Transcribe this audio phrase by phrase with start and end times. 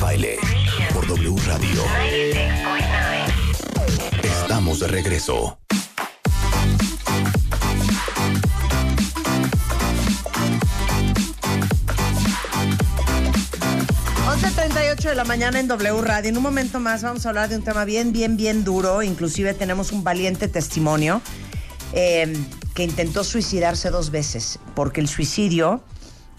[0.00, 0.38] Baile
[0.94, 1.82] por W Radio.
[4.22, 5.58] Estamos de regreso.
[14.26, 16.30] 11.38 de la mañana en W Radio.
[16.30, 19.02] En un momento más vamos a hablar de un tema bien, bien, bien duro.
[19.02, 21.20] Inclusive tenemos un valiente testimonio
[21.92, 22.32] eh,
[22.74, 25.82] que intentó suicidarse dos veces, porque el suicidio,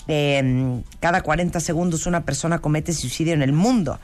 [0.07, 3.99] eh, cada 40 segundos una persona comete suicidio en el mundo.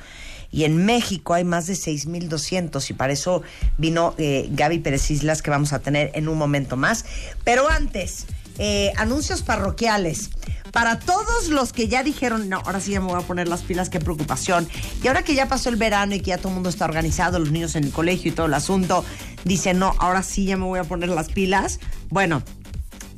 [0.51, 3.41] Y en México hay más de 6.200 y para eso
[3.77, 7.05] vino eh, Gaby Pérez Islas que vamos a tener en un momento más.
[7.43, 8.27] Pero antes,
[8.59, 10.29] eh, anuncios parroquiales.
[10.71, 13.61] Para todos los que ya dijeron, no, ahora sí ya me voy a poner las
[13.61, 14.67] pilas, qué preocupación.
[15.03, 17.39] Y ahora que ya pasó el verano y que ya todo el mundo está organizado,
[17.39, 19.03] los niños en el colegio y todo el asunto,
[19.43, 21.79] dicen, no, ahora sí ya me voy a poner las pilas.
[22.09, 22.43] Bueno,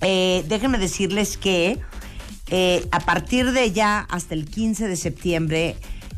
[0.02, 1.80] eh, déjenme decirles que
[2.52, 5.76] eh, a partir de ya hasta el 15 de septiembre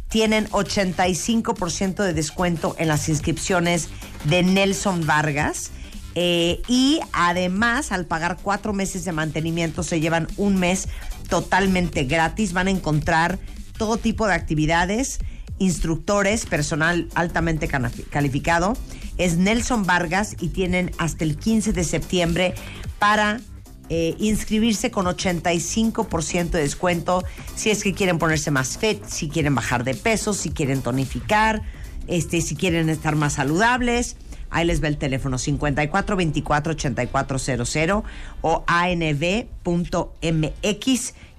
[0.09, 3.89] tienen 85% de descuento en las inscripciones
[4.25, 5.72] de Nelson Vargas.
[6.16, 10.89] Eh, y además, al pagar cuatro meses de mantenimiento, se llevan un mes
[11.30, 12.52] totalmente gratis.
[12.52, 13.39] Van a encontrar
[13.77, 15.20] todo tipo de actividades,
[15.59, 17.70] instructores, personal altamente
[18.09, 18.73] calificado.
[19.17, 22.53] Es Nelson Vargas y tienen hasta el 15 de septiembre
[23.00, 23.39] para
[23.94, 27.25] eh, inscribirse con 85% de descuento
[27.56, 31.61] si es que quieren ponerse más fit, si quieren bajar de peso, si quieren tonificar,
[32.08, 34.16] este, si quieren estar más saludables.
[34.50, 38.03] Ahí les va el teléfono 54 24 8400
[38.39, 39.44] o anv.mx.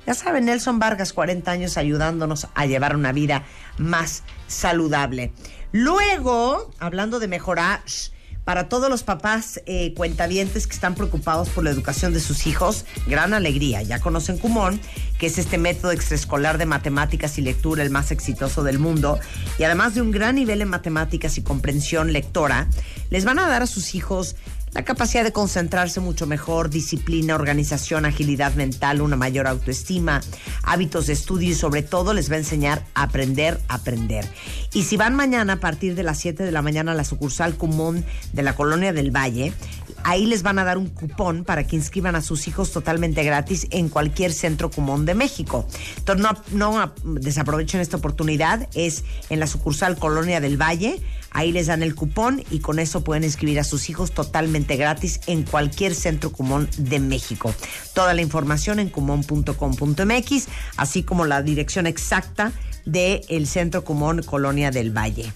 [0.07, 3.45] Ya saben, Nelson Vargas, 40 años ayudándonos a llevar una vida
[3.79, 5.33] más saludable.
[5.73, 7.81] Luego, hablando de mejorar,
[8.45, 12.85] para todos los papás eh, cuentavientes que están preocupados por la educación de sus hijos,
[13.07, 13.83] gran alegría.
[13.83, 14.81] Ya conocen Kumon,
[15.19, 19.19] que es este método extraescolar de matemáticas y lectura, el más exitoso del mundo.
[19.59, 22.69] Y además de un gran nivel en matemáticas y comprensión lectora,
[23.11, 24.37] les van a dar a sus hijos
[24.73, 30.21] la capacidad de concentrarse mucho mejor, disciplina, organización, agilidad mental, una mayor autoestima,
[30.63, 34.27] hábitos de estudio y sobre todo les va a enseñar a aprender a aprender.
[34.73, 37.55] Y si van mañana a partir de las 7 de la mañana a la sucursal
[37.57, 39.53] Cumón de la Colonia del Valle,
[40.05, 43.67] ahí les van a dar un cupón para que inscriban a sus hijos totalmente gratis
[43.71, 45.67] en cualquier centro Cumón de México.
[45.99, 51.01] Entonces no, no desaprovechen esta oportunidad, es en la sucursal Colonia del Valle.
[51.33, 55.21] Ahí les dan el cupón y con eso pueden inscribir a sus hijos totalmente gratis
[55.27, 57.55] en cualquier centro Cumón de México.
[57.95, 62.53] Toda la información en cumón.com.mx, así como la dirección exacta
[62.85, 65.33] del Centro Cumón Colonia del Valle.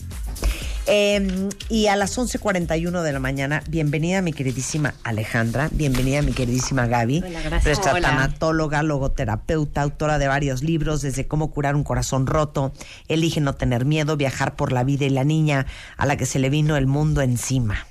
[0.88, 6.86] Eh, y a las 11.41 de la mañana, bienvenida mi queridísima Alejandra, bienvenida mi queridísima
[6.86, 8.08] Gaby, Hola, nuestra Hola.
[8.08, 12.72] tanatóloga, logoterapeuta, autora de varios libros, desde cómo curar un corazón roto,
[13.08, 16.38] elige no tener miedo, viajar por la vida y la niña a la que se
[16.38, 17.84] le vino el mundo encima.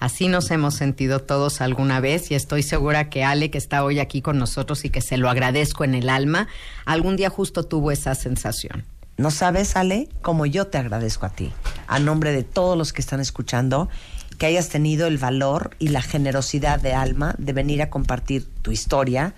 [0.00, 4.00] Así nos hemos sentido todos alguna vez y estoy segura que Ale, que está hoy
[4.00, 6.48] aquí con nosotros y que se lo agradezco en el alma,
[6.84, 8.84] algún día justo tuvo esa sensación.
[9.18, 11.52] No sabes, Ale, como yo te agradezco a ti,
[11.86, 13.88] a nombre de todos los que están escuchando,
[14.38, 18.72] que hayas tenido el valor y la generosidad de alma de venir a compartir tu
[18.72, 19.34] historia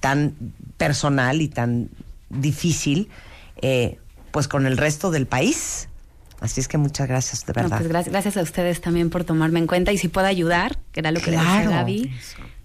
[0.00, 0.34] tan
[0.76, 1.88] personal y tan
[2.28, 3.08] difícil,
[3.62, 3.98] eh,
[4.30, 5.88] pues con el resto del país.
[6.40, 7.76] Así es que muchas gracias, de No, verdad.
[7.78, 11.00] pues gracias, gracias a ustedes también por tomarme en cuenta y si puedo ayudar, que
[11.00, 11.58] era lo que le Claro.
[11.70, 12.12] decía Gaby,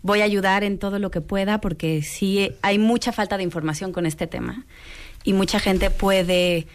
[0.01, 3.93] voy a ayudar en todo lo que pueda porque sí hay mucha falta de información
[3.93, 4.65] con este tema
[5.27, 6.67] y mucha gente puede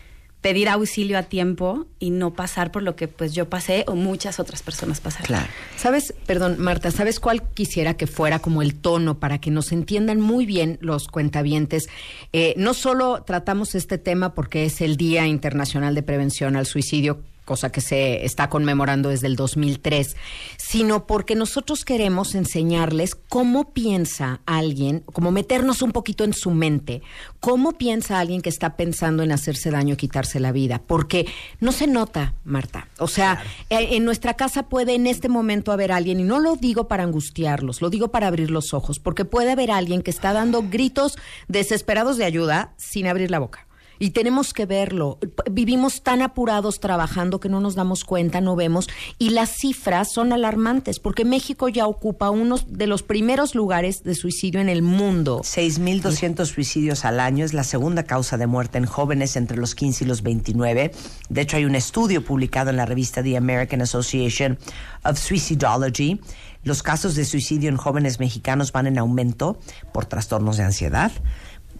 [0.43, 4.39] pedir auxilio a tiempo y no pasar por lo que pues yo pasé o muchas
[4.39, 5.27] otras personas pasaron.
[5.27, 5.47] Claro.
[5.79, 10.21] ¿Sabes, perdón, Marta, ¿sabes cuál quisiera que fuera como el tono para que nos entiendan
[10.21, 11.89] muy bien los cuentavientes?
[12.35, 17.23] Eh, no solo tratamos este tema porque es el Día Internacional de Prevención al Suicidio,
[17.45, 20.17] cosa que se está conmemorando desde el 2003,
[20.57, 27.03] sino porque nosotros queremos enseñarles cómo piensa alguien, como meternos un poquito en su mente,
[27.41, 31.27] cómo piensa alguien que está pensando en hacerse daño, quitarse la vida, porque
[31.61, 32.89] no se nota, Marta.
[32.99, 36.57] O sea, eh, en nuestra casa puede en este momento haber alguien, y no lo
[36.57, 40.33] digo para angustiarlos, lo digo para abrir los ojos, porque puede haber alguien que está
[40.33, 41.19] dando gritos
[41.49, 43.67] desesperados de ayuda sin abrir la boca.
[43.99, 45.19] Y tenemos que verlo.
[45.51, 48.89] Vivimos tan apurados trabajando que no nos damos cuenta, no vemos.
[49.19, 54.15] Y las cifras son alarmantes porque México ya ocupa uno de los primeros lugares de
[54.15, 55.41] suicidio en el mundo.
[55.41, 60.05] 6.200 suicidios al año es la segunda causa de muerte en jóvenes entre los 15
[60.05, 60.93] y los 29.
[61.29, 64.59] De hecho, hay un estudio publicado en la revista The American Association
[65.05, 66.21] of Suicidology.
[66.65, 69.59] Los casos de suicidio en jóvenes mexicanos van en aumento
[69.93, 71.11] por trastornos de ansiedad,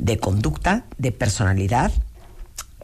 [0.03, 1.93] de conducta, de personalidad,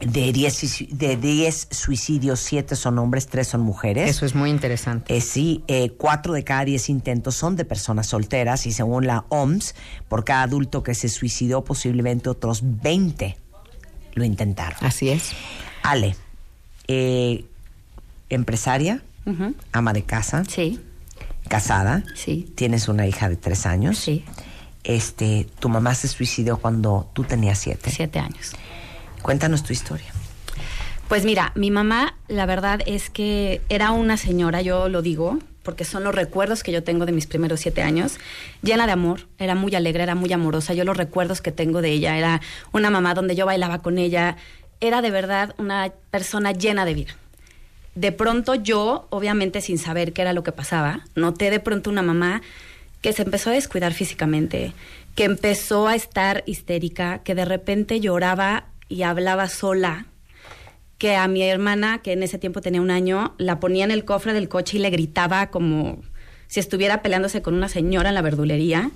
[0.01, 4.09] De 10, suici- de 10 suicidios, 7 son hombres, 3 son mujeres.
[4.09, 5.13] Eso es muy interesante.
[5.17, 9.25] Eh, sí, eh, cuatro de cada diez intentos son de personas solteras y según la
[9.27, 9.75] OMS,
[10.07, 13.35] por cada adulto que se suicidó, posiblemente otros 20
[14.13, 14.77] lo intentaron.
[14.81, 15.31] Así es.
[15.83, 16.15] Ale,
[16.87, 17.43] eh,
[18.29, 19.01] empresaria,
[19.73, 20.79] ama de casa, Sí,
[21.49, 23.97] casada, sí, tienes una hija de tres años.
[23.97, 24.23] sí,
[24.83, 27.91] Este, tu mamá se suicidó cuando tú tenías siete.
[27.91, 28.53] siete años.
[29.21, 30.07] Cuéntanos tu historia.
[31.07, 35.83] Pues mira, mi mamá, la verdad es que era una señora, yo lo digo, porque
[35.83, 38.19] son los recuerdos que yo tengo de mis primeros siete años,
[38.61, 40.73] llena de amor, era muy alegre, era muy amorosa.
[40.73, 42.41] Yo los recuerdos que tengo de ella, era
[42.71, 44.37] una mamá donde yo bailaba con ella,
[44.81, 47.15] era de verdad una persona llena de vida.
[47.95, 52.01] De pronto yo, obviamente sin saber qué era lo que pasaba, noté de pronto una
[52.01, 52.41] mamá
[53.01, 54.73] que se empezó a descuidar físicamente,
[55.15, 60.05] que empezó a estar histérica, que de repente lloraba y hablaba sola,
[60.97, 64.03] que a mi hermana, que en ese tiempo tenía un año, la ponía en el
[64.03, 65.99] cofre del coche y le gritaba como
[66.47, 68.91] si estuviera peleándose con una señora en la verdulería.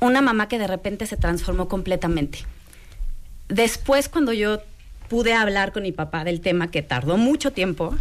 [0.00, 2.40] Una mamá que de repente se transformó completamente.
[3.48, 4.60] Después, cuando yo
[5.08, 7.96] pude hablar con mi papá del tema, que tardó mucho tiempo,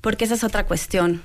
[0.00, 1.22] porque esa es otra cuestión,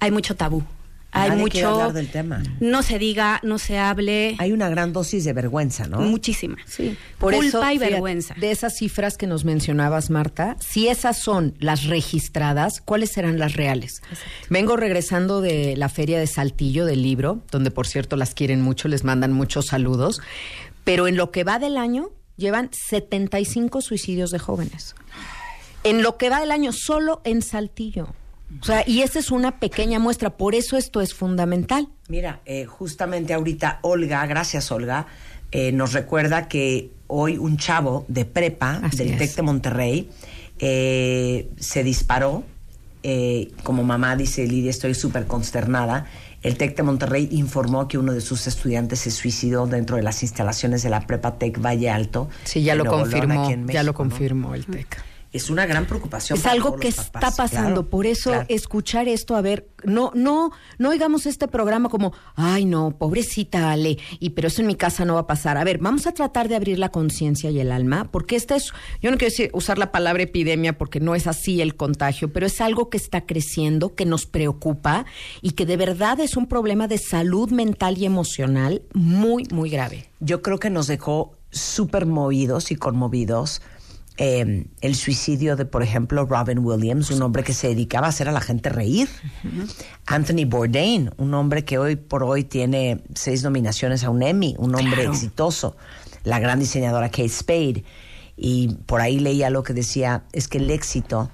[0.00, 0.64] hay mucho tabú.
[1.12, 1.68] Hay Nadie mucho.
[1.68, 2.42] hablar del tema.
[2.60, 4.36] No se diga, no se hable.
[4.38, 6.00] Hay una gran dosis de vergüenza, ¿no?
[6.00, 6.56] Muchísima.
[6.66, 8.34] Sí, Culpa y fíjate, vergüenza.
[8.38, 13.54] De esas cifras que nos mencionabas, Marta, si esas son las registradas, ¿cuáles serán las
[13.54, 14.02] reales?
[14.50, 18.86] Vengo regresando de la feria de Saltillo del libro, donde por cierto las quieren mucho,
[18.88, 20.20] les mandan muchos saludos,
[20.84, 24.94] pero en lo que va del año llevan 75 suicidios de jóvenes.
[25.82, 28.14] En lo que va del año solo en Saltillo.
[28.60, 31.88] O sea, y esa es una pequeña muestra, por eso esto es fundamental.
[32.08, 35.06] Mira, eh, justamente ahorita Olga, gracias Olga,
[35.52, 39.18] eh, nos recuerda que hoy un chavo de prepa Así del.
[39.18, 40.10] TEC de Monterrey
[40.58, 42.44] eh, se disparó.
[43.02, 46.06] eh, como mamá dice Lidia, estoy súper consternada.
[46.42, 50.22] El TEC de Monterrey informó que uno de sus estudiantes se suicidó dentro de las
[50.22, 52.28] instalaciones de la prepa TEC Valle Alto.
[52.44, 55.02] Sí, ya lo Nuevo confirmó, ya lo confirmó el TEC.
[55.32, 56.36] Es una gran preocupación.
[56.36, 58.46] Es para algo todos que los está pasando, claro, por eso claro.
[58.48, 63.98] escuchar esto, a ver, no, no, no oigamos este programa como, ay no, pobrecita Ale,
[64.18, 65.56] y pero eso en mi casa no va a pasar.
[65.56, 68.72] A ver, vamos a tratar de abrir la conciencia y el alma, porque esta es,
[69.00, 72.46] yo no quiero decir, usar la palabra epidemia porque no es así el contagio, pero
[72.46, 75.06] es algo que está creciendo, que nos preocupa
[75.42, 80.10] y que de verdad es un problema de salud mental y emocional muy, muy grave.
[80.20, 83.60] yo creo que nos dejó súper movidos y conmovidos
[84.22, 88.28] eh, el suicidio de, por ejemplo, Robin Williams, un hombre que se dedicaba a hacer
[88.28, 89.08] a la gente reír.
[90.06, 94.74] Anthony Bourdain, un hombre que hoy por hoy tiene seis nominaciones a un Emmy, un
[94.74, 95.12] hombre Claro.
[95.12, 95.74] exitoso.
[96.24, 97.84] La gran diseñadora Kate Spade.
[98.36, 101.30] Y por ahí leía lo que decía, es que el éxito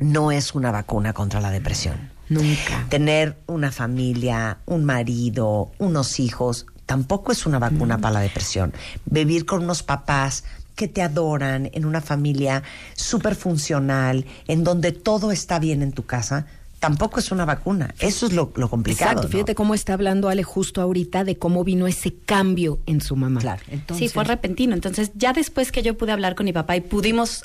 [0.00, 2.10] no es una vacuna contra la depresión.
[2.28, 2.86] Nunca.
[2.88, 8.72] Tener una familia, un marido, unos hijos, tampoco es una vacuna para la depresión.
[9.04, 10.42] Vivir con unos papás
[10.76, 12.62] que te adoran, en una familia
[12.94, 16.46] súper funcional, en donde todo está bien en tu casa,
[16.78, 17.94] tampoco es una vacuna.
[17.98, 19.10] Eso es lo, lo complicado.
[19.10, 19.32] Exacto, ¿no?
[19.32, 23.40] fíjate cómo está hablando Ale justo ahorita de cómo vino ese cambio en su mamá.
[23.40, 23.62] Claro.
[23.68, 24.74] Entonces, sí, fue repentino.
[24.74, 27.44] Entonces, ya después que yo pude hablar con mi papá y pudimos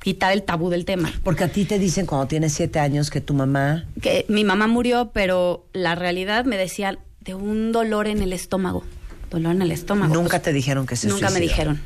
[0.00, 3.20] quitar el tabú del tema, Porque a ti te dicen cuando tienes siete años que
[3.20, 8.22] tu mamá que mi mamá murió, pero la realidad me decían de un dolor en
[8.22, 8.84] el estómago.
[9.30, 10.14] Dolor en el estómago.
[10.14, 11.80] nunca Pues, te dijeron que se Nunca me dijeron.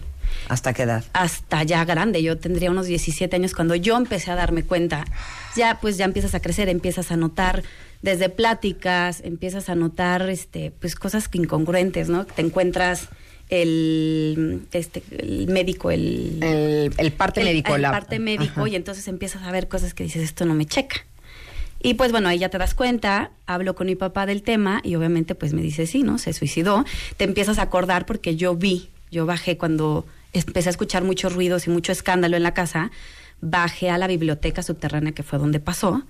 [0.50, 1.04] ¿Hasta qué edad?
[1.12, 5.04] Hasta ya grande, yo tendría unos 17 años cuando yo empecé a darme cuenta.
[5.56, 7.62] Ya pues ya empiezas a crecer, empiezas a notar
[8.02, 12.24] desde pláticas, empiezas a notar este pues cosas incongruentes, ¿no?
[12.26, 13.08] Te encuentras
[13.48, 17.74] el este el médico, el El, el parte el- médico.
[17.76, 18.68] el la- parte médico Ajá.
[18.68, 20.96] y entonces empiezas a ver cosas que dices esto no me checa
[21.82, 24.94] y pues bueno ahí ya te das cuenta hablo con mi papá del tema y
[24.96, 26.84] obviamente pues me dice sí no se suicidó
[27.16, 31.66] te empiezas a acordar porque yo vi yo bajé cuando empecé a escuchar muchos ruidos
[31.66, 32.90] y mucho escándalo en la casa
[33.40, 36.02] bajé a la biblioteca subterránea que fue donde pasó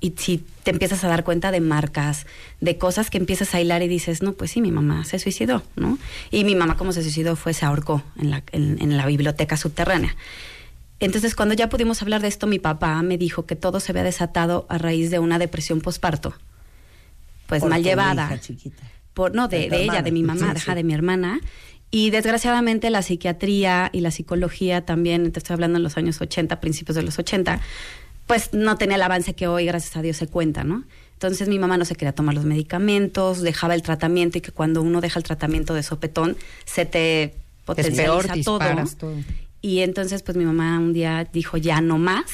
[0.00, 2.26] y si te empiezas a dar cuenta de marcas,
[2.60, 5.62] de cosas que empiezas a hilar y dices, no, pues sí, mi mamá se suicidó,
[5.76, 5.96] ¿no?
[6.32, 9.56] Y mi mamá, como se suicidó, fue, se ahorcó en la, en, en la biblioteca
[9.56, 10.16] subterránea.
[10.98, 14.02] Entonces, cuando ya pudimos hablar de esto, mi papá me dijo que todo se había
[14.02, 16.34] desatado a raíz de una depresión posparto.
[17.46, 18.26] Pues Por mal llevada.
[18.26, 18.82] hija chiquita.
[19.14, 20.02] Por, no, De de, ella, hermana.
[20.02, 20.74] de mi mamá, sí.
[20.74, 21.40] de mi hermana.
[21.94, 26.58] Y desgraciadamente la psiquiatría y la psicología también, te estoy hablando en los años 80,
[26.58, 27.60] principios de los 80,
[28.26, 30.84] pues no tenía el avance que hoy, gracias a Dios, se cuenta, ¿no?
[31.12, 34.80] Entonces mi mamá no se quería tomar los medicamentos, dejaba el tratamiento y que cuando
[34.80, 37.34] uno deja el tratamiento de sopetón, se te
[37.66, 38.58] potencializa peor, todo.
[38.58, 39.14] disparas todo.
[39.60, 42.24] Y entonces, pues mi mamá un día dijo, ya no más.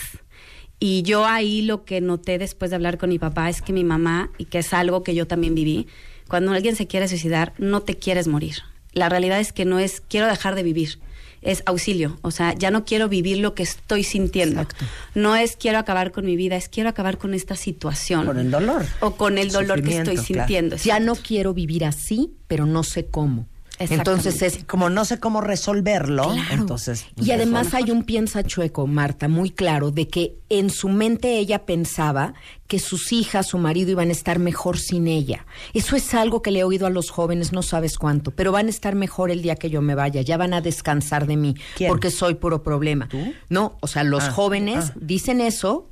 [0.79, 3.83] Y yo ahí lo que noté después de hablar con mi papá es que mi
[3.83, 5.89] mamá, y que es algo que yo también viví,
[6.29, 8.63] cuando alguien se quiere suicidar, no te quieres morir.
[8.93, 10.99] La realidad es que no es quiero dejar de vivir,
[11.43, 12.19] es auxilio.
[12.23, 14.63] O sea, ya no quiero vivir lo que estoy sintiendo.
[14.63, 14.85] Exacto.
[15.15, 18.27] No es quiero acabar con mi vida, es quiero acabar con esta situación.
[18.27, 18.85] Con el dolor.
[19.01, 20.27] O con el dolor que estoy claro.
[20.27, 20.77] sintiendo.
[20.77, 23.47] Ya no quiero vivir así, pero no sé cómo.
[23.79, 26.55] Entonces es Como no sé cómo resolverlo, Claro.
[26.55, 27.07] entonces.
[27.15, 31.39] pues, y además hay un piensa chueco, Marta, muy claro, de que en su mente
[31.39, 32.35] ella pensaba
[32.67, 35.47] que sus hijas, su marido iban a estar mejor sin ella.
[35.75, 38.67] Eso es algo que le he oído a los jóvenes, no sabes cuánto, pero van
[38.67, 41.55] a estar mejor el día que yo me vaya, ya van a descansar de mí,
[41.77, 41.89] ¿Quién?
[41.89, 43.09] porque soy puro problema.
[43.49, 44.95] No, o sea, los Ah, jóvenes ah.
[45.01, 45.89] dicen eso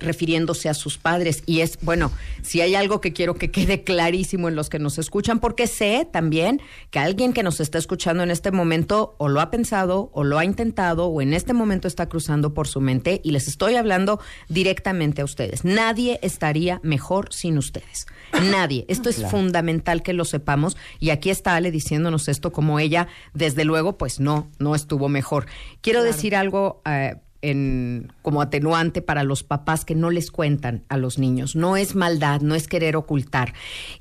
[0.00, 1.42] refiriéndose a sus padres.
[1.46, 2.12] Y es bueno
[2.42, 6.08] si hay algo que quiero que quede clarísimo en los que nos escuchan porque sé
[6.10, 6.60] también
[6.90, 10.38] que alguien que nos está escuchando en este momento o lo ha pensado o lo
[10.38, 14.20] ha intentado o en este momento está cruzando por su mente y les estoy hablando
[14.48, 15.64] directamente a ustedes.
[15.64, 18.06] Nadie estaría mejor sin ustedes.
[18.50, 18.84] Nadie.
[18.88, 20.76] Esto es fundamental que lo sepamos.
[20.98, 25.46] Y aquí está Ale diciéndonos esto como ella desde luego pues no no estuvo mejor.
[25.80, 30.96] Quiero decir algo eh, en, como atenuante para los papás que no les cuentan a
[30.96, 31.56] los niños.
[31.56, 33.54] No es maldad, no es querer ocultar.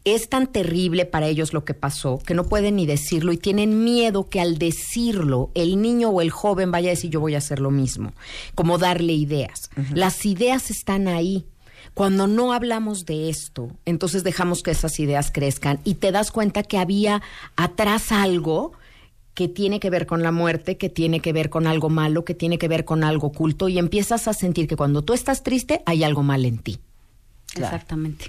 [0.03, 3.83] Es tan terrible para ellos lo que pasó que no pueden ni decirlo y tienen
[3.83, 7.39] miedo que al decirlo el niño o el joven vaya a decir yo voy a
[7.39, 8.13] hacer lo mismo.
[8.55, 9.69] Como darle ideas.
[9.93, 11.45] Las ideas están ahí.
[11.93, 16.63] Cuando no hablamos de esto, entonces dejamos que esas ideas crezcan y te das cuenta
[16.63, 17.21] que había
[17.55, 18.73] atrás algo
[19.39, 22.35] que tiene que ver con la muerte, que tiene que ver con algo malo, que
[22.35, 25.81] tiene que ver con algo oculto y empiezas a sentir que cuando tú estás triste
[25.85, 26.77] hay algo mal en ti.
[27.53, 27.73] Claro.
[27.73, 28.25] Exactamente.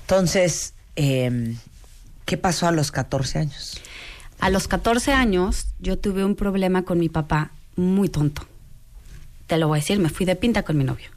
[0.00, 1.54] Entonces, eh,
[2.24, 3.78] ¿qué pasó a los 14 años?
[4.40, 8.40] A los 14 años yo tuve un problema con mi papá muy tonto.
[9.48, 11.10] Te lo voy a decir, me fui de pinta con mi novio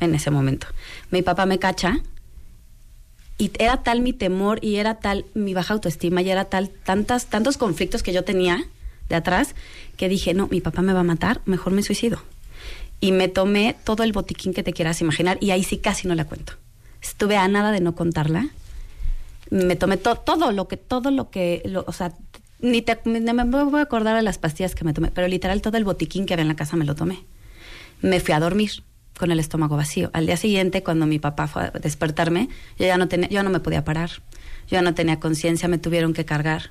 [0.00, 0.66] en ese momento.
[1.12, 2.00] Mi papá me cacha
[3.38, 7.26] y era tal mi temor y era tal mi baja autoestima y era tal tantas
[7.26, 8.64] tantos conflictos que yo tenía
[9.08, 9.54] de atrás
[9.96, 12.20] que dije, "No, mi papá me va a matar, mejor me suicido."
[13.00, 16.14] Y me tomé todo el botiquín que te quieras imaginar y ahí sí casi no
[16.16, 16.54] la cuento.
[17.00, 18.48] Estuve a nada de no contarla
[19.50, 22.12] me tomé to- todo lo que todo lo que lo- o sea
[22.60, 25.62] ni te ni me voy a acordar de las pastillas que me tomé pero literal
[25.62, 27.20] todo el botiquín que había en la casa me lo tomé
[28.02, 28.82] me fui a dormir
[29.18, 30.10] con el estómago vacío.
[30.14, 32.48] Al día siguiente cuando mi papá fue a despertarme
[32.78, 34.10] yo ya no tenía yo no me podía parar.
[34.68, 36.70] Yo ya no tenía conciencia me tuvieron que cargar.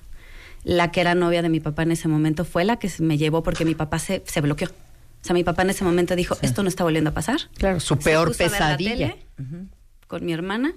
[0.64, 3.44] La que era novia de mi papá en ese momento fue la que me llevó
[3.44, 4.70] porque mi papá se, se bloqueó.
[4.70, 7.80] O sea mi papá en ese momento dijo esto no está volviendo a pasar Claro,
[7.80, 9.16] su se peor pesadilla.
[9.38, 9.68] tele
[10.08, 10.74] con mi hermana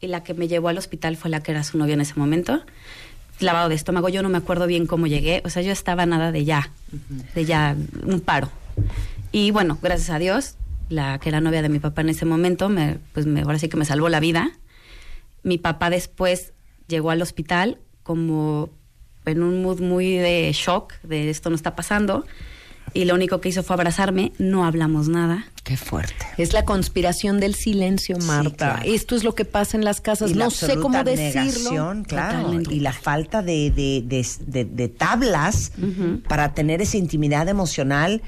[0.00, 2.14] y la que me llevó al hospital fue la que era su novia en ese
[2.16, 2.62] momento.
[3.40, 6.32] Lavado de estómago, yo no me acuerdo bien cómo llegué, o sea, yo estaba nada
[6.32, 6.70] de ya,
[7.34, 8.50] de ya un paro.
[9.32, 10.54] Y bueno, gracias a Dios,
[10.88, 13.68] la que era novia de mi papá en ese momento, me, pues me, ahora sí
[13.68, 14.50] que me salvó la vida.
[15.42, 16.52] Mi papá después
[16.88, 18.70] llegó al hospital como
[19.24, 22.24] en un mood muy de shock, de esto no está pasando,
[22.94, 25.46] y lo único que hizo fue abrazarme, no hablamos nada.
[25.64, 26.14] Qué fuerte.
[26.38, 28.74] Es la conspiración del silencio, Sí, Marta.
[28.74, 28.82] claro.
[28.84, 30.30] Esto es lo que pasa en las casas.
[30.30, 31.42] Y la no sé cómo decirlo.
[31.42, 32.38] negación, claro.
[32.42, 32.72] Totalmente.
[32.74, 35.72] Y la falta de, de, de- de- de tablas
[36.28, 38.22] para tener esa intimidad emocional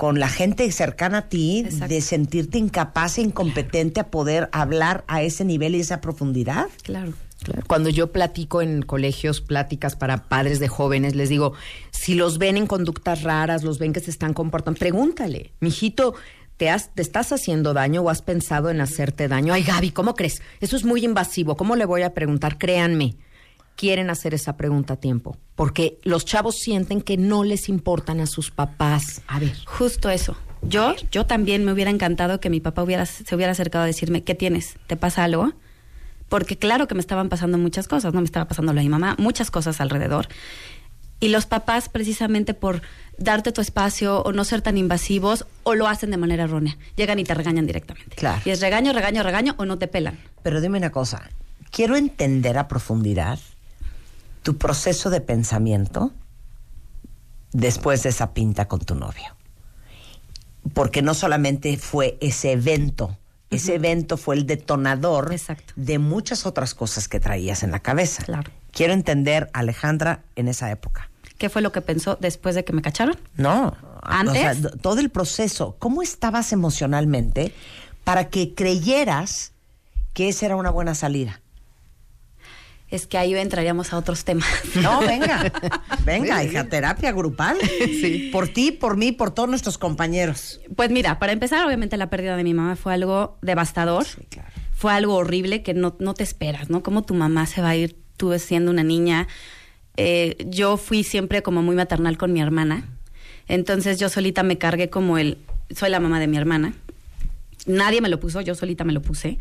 [0.00, 1.88] con la gente cercana a ti, Exacto.
[1.88, 6.68] de sentirte incapaz e incompetente a poder hablar a ese nivel y esa profundidad.
[6.82, 7.12] Claro.
[7.42, 7.64] Claro.
[7.66, 11.52] Cuando yo platico en colegios, pláticas para padres de jóvenes, les digo,
[11.90, 16.14] si los ven en conductas raras, los ven que se están comportando, pregúntale, mijito,
[16.56, 19.52] ¿te, has, ¿te estás haciendo daño o has pensado en hacerte daño?
[19.52, 20.40] Ay, Gaby, ¿cómo crees?
[20.60, 21.58] Eso es muy invasivo.
[21.58, 22.56] ¿Cómo le voy a preguntar?
[22.56, 23.16] Créanme,
[23.80, 28.26] quieren hacer esa pregunta a tiempo, porque los chavos sienten que no les importan a
[28.26, 29.22] sus papás.
[29.26, 29.56] A ver.
[29.64, 30.36] Justo eso.
[30.60, 34.22] Yo, yo también me hubiera encantado que mi papá hubiera, se hubiera acercado a decirme,
[34.22, 34.76] ¿qué tienes?
[34.86, 35.54] ¿Te pasa algo?
[36.28, 38.20] Porque claro que me estaban pasando muchas cosas, ¿no?
[38.20, 40.28] Me estaba pasando lo de mi mamá, muchas cosas alrededor.
[41.18, 42.82] Y los papás, precisamente por
[43.16, 46.76] darte tu espacio o no ser tan invasivos, o lo hacen de manera errónea.
[46.96, 48.14] Llegan y te regañan directamente.
[48.16, 48.42] Claro.
[48.44, 50.18] Y es regaño, regaño, regaño, o no te pelan.
[50.42, 51.30] Pero dime una cosa,
[51.70, 53.38] quiero entender a profundidad
[54.42, 56.12] tu proceso de pensamiento
[57.52, 59.36] después de esa pinta con tu novio.
[60.74, 63.16] Porque no solamente fue ese evento,
[63.50, 65.72] ese evento fue el detonador Exacto.
[65.76, 68.22] de muchas otras cosas que traías en la cabeza.
[68.24, 68.50] Claro.
[68.72, 71.10] Quiero entender Alejandra en esa época.
[71.38, 73.16] ¿Qué fue lo que pensó después de que me cacharon?
[73.36, 74.32] No, ¿Antes?
[74.36, 75.74] o sea, d- todo el proceso.
[75.78, 77.52] ¿Cómo estabas emocionalmente
[78.04, 79.52] para que creyeras
[80.12, 81.40] que esa era una buena salida?
[82.90, 84.48] Es que ahí entraríamos a otros temas.
[84.80, 85.52] No, venga.
[86.04, 87.58] Venga, hija, terapia grupal.
[87.60, 88.30] Sí.
[88.32, 90.60] Por ti, por mí, por todos nuestros compañeros.
[90.74, 94.06] Pues mira, para empezar, obviamente la pérdida de mi mamá fue algo devastador.
[94.28, 94.48] claro.
[94.72, 96.82] Fue algo horrible que no, no te esperas, ¿no?
[96.82, 99.28] Cómo tu mamá se va a ir tú siendo una niña.
[99.98, 102.88] Eh, yo fui siempre como muy maternal con mi hermana.
[103.48, 105.36] Entonces yo solita me cargué como el...
[105.76, 106.72] Soy la mamá de mi hermana.
[107.66, 109.38] Nadie me lo puso, yo solita me lo puse.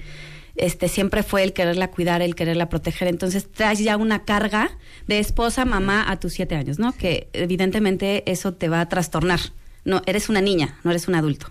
[0.60, 3.08] Este, siempre fue el quererla cuidar, el quererla proteger.
[3.08, 4.70] Entonces traes ya una carga
[5.08, 6.92] de esposa, mamá a tus siete años, ¿no?
[6.92, 9.40] Que evidentemente eso te va a trastornar.
[9.86, 11.48] No, eres una niña, no eres un adulto.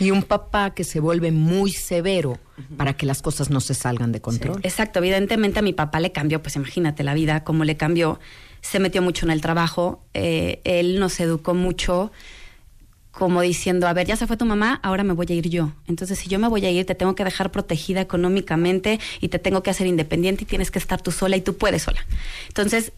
[0.00, 2.38] Y un papá que se vuelve muy severo
[2.76, 4.60] para que las cosas no se salgan de control.
[4.64, 8.18] Exacto, evidentemente a mi papá le cambió, pues imagínate la vida, cómo le cambió.
[8.60, 12.10] Se metió mucho en el trabajo, eh, él nos educó mucho
[13.18, 15.72] como diciendo, a ver, ya se fue tu mamá, ahora me voy a ir yo.
[15.88, 19.40] Entonces, si yo me voy a ir, te tengo que dejar protegida económicamente y te
[19.40, 22.06] tengo que hacer independiente y tienes que estar tú sola y tú puedes sola.
[22.46, 22.92] Entonces,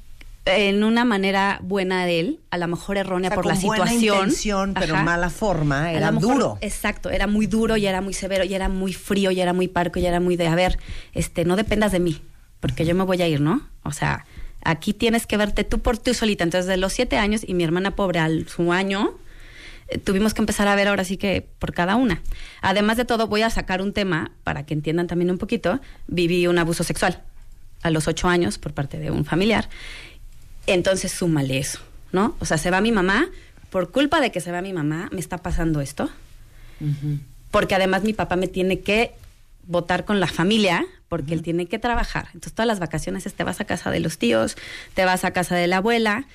[0.44, 3.86] en una manera buena de él, a lo mejor errónea O sea, por la buena
[3.86, 4.16] situación.
[4.16, 5.04] intención, pero Ajá.
[5.04, 6.58] mala forma, era mejor- duro.
[6.60, 9.68] Exacto, era muy duro y era muy severo y era muy frío y era muy
[9.68, 10.78] parco y era muy de, a ver,
[11.14, 12.20] este, no dependas de mí,
[12.60, 13.62] porque yo me voy a ir, ¿no?
[13.84, 14.26] O sea,
[14.64, 16.44] aquí tienes que verte tú por tú solita.
[16.44, 19.12] Entonces, de los siete años y mi hermana pobre al su año,
[19.98, 22.22] tuvimos que empezar a ver ahora sí que por cada una.
[22.62, 25.80] Además de todo, voy a sacar un tema para que entiendan también un poquito.
[26.06, 27.22] Viví un abuso sexual
[27.82, 29.68] a los ocho años por parte de un familiar.
[30.66, 31.80] Entonces, súmale eso,
[32.12, 32.36] ¿no?
[32.38, 33.28] O sea, se va mi mamá,
[33.70, 36.10] por culpa de que se va mi mamá, me está pasando esto.
[37.50, 39.12] Porque además mi papá me tiene que
[39.66, 42.26] votar con la familia, porque él tiene que trabajar.
[42.28, 44.56] Entonces, todas las vacaciones es, te vas a casa de los tíos,
[44.94, 46.26] te vas a casa de la abuela.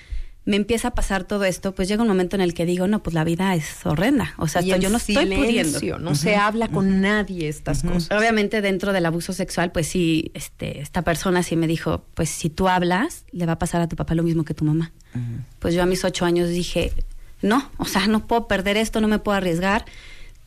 [0.46, 3.02] Me empieza a pasar todo esto, pues llega un momento en el que digo, no,
[3.02, 4.36] pues la vida es horrenda.
[4.38, 5.80] O sea, esto- yo no estoy pudiendo.
[6.00, 8.12] No se habla con nadie estas cosas.
[8.18, 12.50] Obviamente dentro del abuso sexual, pues sí, este, esta persona sí me dijo, pues si
[12.52, 14.92] tú hablas, le va a pasar a tu papá lo mismo que a tu mamá.
[15.60, 16.92] Pues yo a mis ocho años dije,
[17.42, 19.86] no, o sea, no puedo perder esto, no me puedo arriesgar.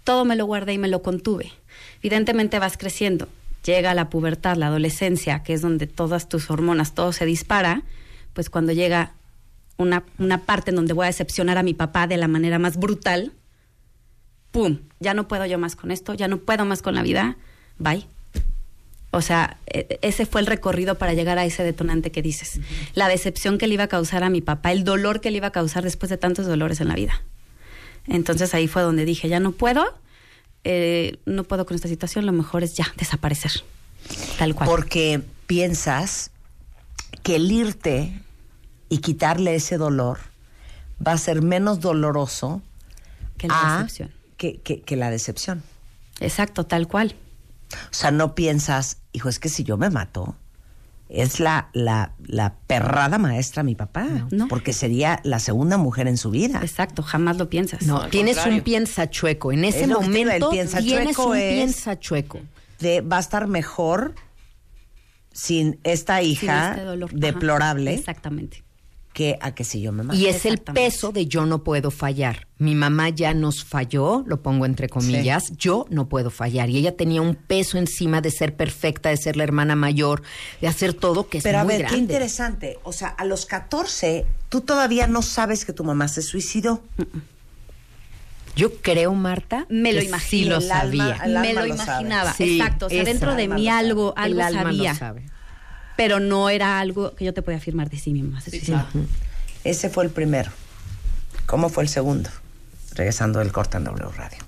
[0.04, 1.50] Todo me lo guardé y me lo contuve.
[2.02, 3.28] Evidentemente vas creciendo,
[3.64, 7.82] llega la pubertad, la adolescencia, que es donde todas tus hormonas, todo se dispara,
[8.32, 9.12] pues cuando llega
[9.78, 12.76] una, una parte en donde voy a decepcionar a mi papá de la manera más
[12.76, 13.32] brutal,
[14.50, 14.80] ¡pum!
[15.00, 17.36] Ya no puedo yo más con esto, ya no puedo más con la vida,
[17.78, 18.06] bye.
[19.10, 22.60] O sea, e- ese fue el recorrido para llegar a ese detonante que dices.
[22.94, 25.46] La decepción que le iba a causar a mi papá, el dolor que le iba
[25.46, 27.22] a causar después de tantos dolores en la vida.
[28.06, 29.84] Entonces ahí fue donde dije, ya no puedo,
[30.64, 33.52] eh, no puedo con esta situación, lo mejor es ya desaparecer.
[34.38, 34.68] Tal cual.
[34.68, 36.30] Porque piensas
[37.22, 38.12] que el irte
[38.88, 40.18] y quitarle ese dolor
[41.06, 42.62] va a ser menos doloroso
[43.36, 44.10] que la a- decepción.
[44.36, 45.62] Que, que- que la decepción.
[46.20, 47.14] Exacto, tal cual.
[47.72, 50.36] O sea, no piensas, hijo, es que si yo me mato,
[51.08, 54.06] es la, la, la perrada maestra mi papá.
[54.30, 54.48] No.
[54.48, 56.60] Porque sería la segunda mujer en su vida.
[56.62, 57.82] Exacto, jamás lo piensas.
[57.82, 59.52] No, tienes un piensa chueco.
[59.52, 62.40] En ese Es momento piensa tienes chueco un es- piensa chueco.
[62.80, 64.14] De va a estar mejor
[65.32, 66.82] sin esta Sin hija este.
[66.82, 68.64] Ajá, deplorable Exactamente.
[69.12, 70.16] Que a que si yo me mato.
[70.18, 72.46] Y es el peso de yo no puedo fallar.
[72.58, 76.70] Mi mamá ya nos falló, lo pongo entre comillas, yo no puedo fallar.
[76.70, 80.22] Y ella tenía un peso encima de ser perfecta, de ser la hermana mayor,
[80.60, 81.96] de hacer todo que es Pero a muy ver, grande.
[81.96, 82.78] qué interesante.
[82.84, 86.82] O sea, a los 14, tú todavía no sabes que tu mamá se suicidó.
[88.56, 90.42] Yo creo, Marta, Me lo imaginé.
[90.42, 91.40] Sí lo El alma- sabía.
[91.40, 92.32] Me lo imaginaba.
[92.34, 92.86] Sí, Exacto.
[92.86, 94.92] O sea, esa dentro de mí algo, algo El alma sabía.
[94.92, 95.22] lo sabe.
[95.98, 98.40] Pero no era algo que yo te podía afirmar de sí misma.
[99.64, 100.52] Ese fue el primero.
[101.46, 102.30] ¿Cómo fue el segundo?
[102.94, 104.38] Regresando del corte en W Radio.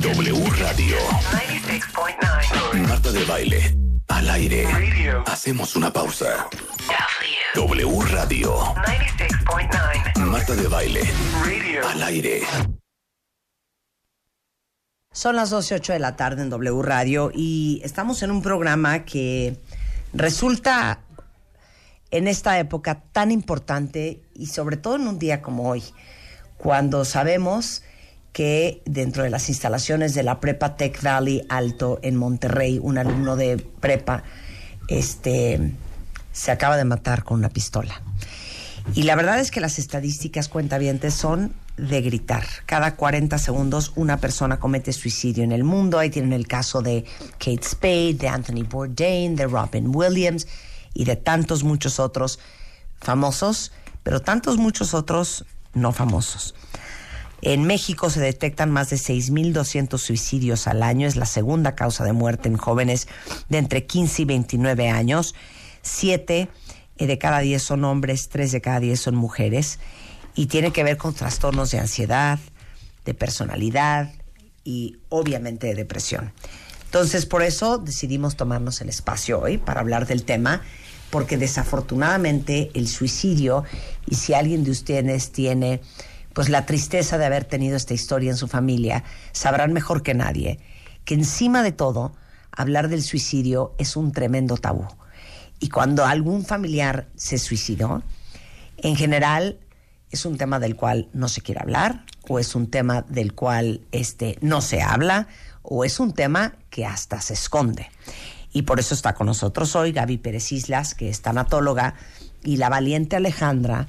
[0.00, 0.96] W Radio.
[0.96, 2.88] 96.9.
[2.88, 3.76] Marta de baile.
[4.08, 4.66] Al aire.
[5.26, 6.48] Hacemos una pausa.
[7.54, 8.56] W Radio.
[8.56, 10.24] 96.9.
[10.24, 11.02] Marta de baile.
[11.86, 12.40] Al aire.
[15.18, 19.58] Son las 12.08 de la tarde en W Radio y estamos en un programa que
[20.12, 21.00] resulta
[22.12, 25.82] en esta época tan importante y sobre todo en un día como hoy,
[26.56, 27.82] cuando sabemos
[28.32, 33.34] que dentro de las instalaciones de la Prepa Tech Valley Alto en Monterrey, un alumno
[33.34, 34.22] de prepa,
[34.86, 35.72] este,
[36.30, 38.02] se acaba de matar con una pistola.
[38.94, 42.44] Y la verdad es que las estadísticas cuentavientes son de gritar.
[42.66, 45.98] Cada 40 segundos una persona comete suicidio en el mundo.
[45.98, 47.04] Ahí tienen el caso de
[47.38, 50.46] Kate Spade, de Anthony Bourdain, de Robin Williams
[50.92, 52.38] y de tantos muchos otros
[53.00, 56.54] famosos, pero tantos muchos otros no famosos.
[57.40, 61.06] En México se detectan más de 6.200 suicidios al año.
[61.06, 63.06] Es la segunda causa de muerte en jóvenes
[63.48, 65.34] de entre 15 y 29 años.
[65.82, 66.48] Siete
[66.98, 69.78] eh, de cada diez son hombres, tres de cada diez son mujeres.
[70.38, 72.38] Y tiene que ver con trastornos de ansiedad,
[73.04, 74.12] de personalidad
[74.62, 76.32] y obviamente de depresión.
[76.84, 80.62] Entonces, por eso decidimos tomarnos el espacio hoy para hablar del tema,
[81.10, 83.64] porque desafortunadamente el suicidio,
[84.06, 85.80] y si alguien de ustedes tiene
[86.34, 90.60] pues la tristeza de haber tenido esta historia en su familia, sabrán mejor que nadie
[91.08, 92.12] que encima de todo,
[92.52, 94.86] hablar del suicidio es un tremendo tabú.
[95.58, 98.02] Y cuando algún familiar se suicidó,
[98.76, 99.58] en general
[100.10, 103.82] es un tema del cual no se quiere hablar, o es un tema del cual
[103.92, 105.28] este, no se habla,
[105.62, 107.90] o es un tema que hasta se esconde.
[108.52, 111.94] Y por eso está con nosotros hoy Gaby Pérez Islas, que es tanatóloga,
[112.42, 113.88] y la valiente Alejandra,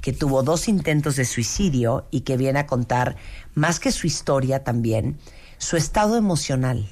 [0.00, 3.16] que tuvo dos intentos de suicidio y que viene a contar,
[3.54, 5.18] más que su historia también,
[5.58, 6.88] su estado emocional,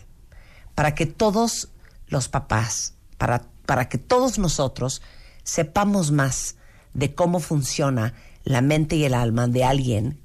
[0.74, 1.68] para que todos
[2.06, 5.02] los papás, para, para que todos nosotros
[5.42, 6.56] sepamos más
[6.94, 10.18] de cómo funciona la mente y el alma de alguien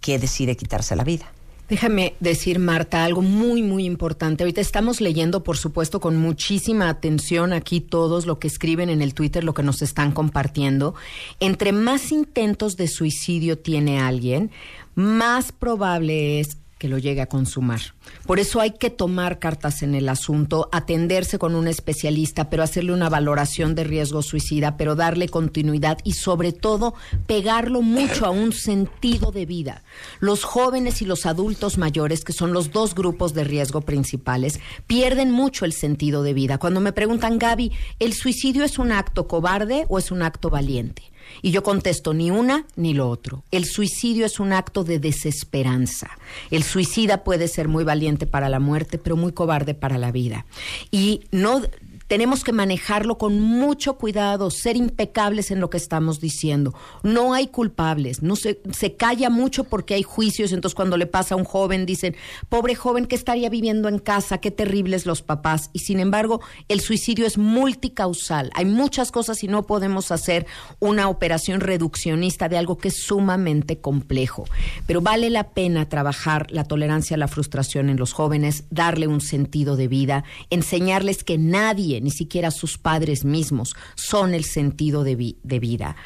[0.00, 1.32] que decide quitarse la vida.
[1.68, 4.42] Déjame decir, Marta, algo muy, muy importante.
[4.44, 9.14] Ahorita estamos leyendo, por supuesto, con muchísima atención aquí todos lo que escriben en el
[9.14, 10.94] Twitter, lo que nos están compartiendo.
[11.40, 14.50] Entre más intentos de suicidio tiene alguien,
[14.94, 17.80] más probable es que lo llegue a consumar.
[18.26, 22.92] Por eso hay que tomar cartas en el asunto, atenderse con un especialista, pero hacerle
[22.92, 26.94] una valoración de riesgo suicida, pero darle continuidad y sobre todo
[27.28, 29.84] pegarlo mucho a un sentido de vida.
[30.18, 35.30] Los jóvenes y los adultos mayores, que son los dos grupos de riesgo principales, pierden
[35.30, 36.58] mucho el sentido de vida.
[36.58, 41.11] Cuando me preguntan, Gaby, ¿el suicidio es un acto cobarde o es un acto valiente?
[41.42, 43.44] Y yo contesto, ni una ni lo otro.
[43.50, 46.10] El suicidio es un acto de desesperanza.
[46.50, 50.46] El suicida puede ser muy valiente para la muerte, pero muy cobarde para la vida.
[50.90, 51.62] Y no
[52.06, 56.74] tenemos que manejarlo con mucho cuidado, ser impecables en lo que estamos diciendo.
[57.02, 61.34] No hay culpables, no se, se calla mucho porque hay juicios, entonces cuando le pasa
[61.34, 62.16] a un joven dicen,
[62.48, 65.70] pobre joven que estaría viviendo en casa, qué terribles los papás.
[65.72, 68.50] Y sin embargo, el suicidio es multicausal.
[68.54, 70.46] Hay muchas cosas y no podemos hacer
[70.80, 74.44] una operación reduccionista de algo que es sumamente complejo.
[74.86, 79.20] Pero vale la pena trabajar la tolerancia a la frustración en los jóvenes, darle un
[79.20, 85.16] sentido de vida, enseñarles que nadie, ni siquiera sus padres mismos, son el sentido de,
[85.16, 85.96] vi- de vida,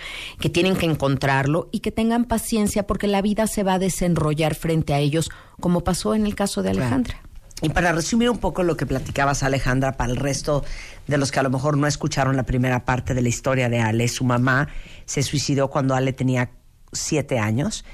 [0.41, 4.55] que tienen que encontrarlo y que tengan paciencia porque la vida se va a desenrollar
[4.55, 7.21] frente a ellos, como pasó en el caso de Alejandra.
[7.63, 10.63] Y para resumir un poco lo que platicabas, Alejandra, para el resto
[11.07, 13.81] de los que a lo mejor no escucharon la primera parte de la historia de
[13.81, 14.69] Ale, su mamá
[15.07, 16.51] se suicidó cuando Ale tenía
[16.93, 17.87] siete años,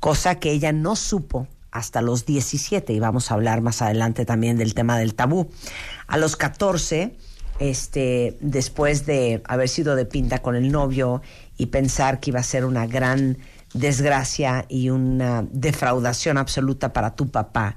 [0.00, 4.56] cosa que ella no supo hasta los 17, y vamos a hablar más adelante también
[4.56, 5.50] del tema del tabú.
[6.06, 7.14] A los 14,
[7.60, 11.22] este, después de haber sido de pinta con el novio
[11.56, 13.38] y pensar que iba a ser una gran
[13.72, 17.76] desgracia y una defraudación absoluta para tu papá,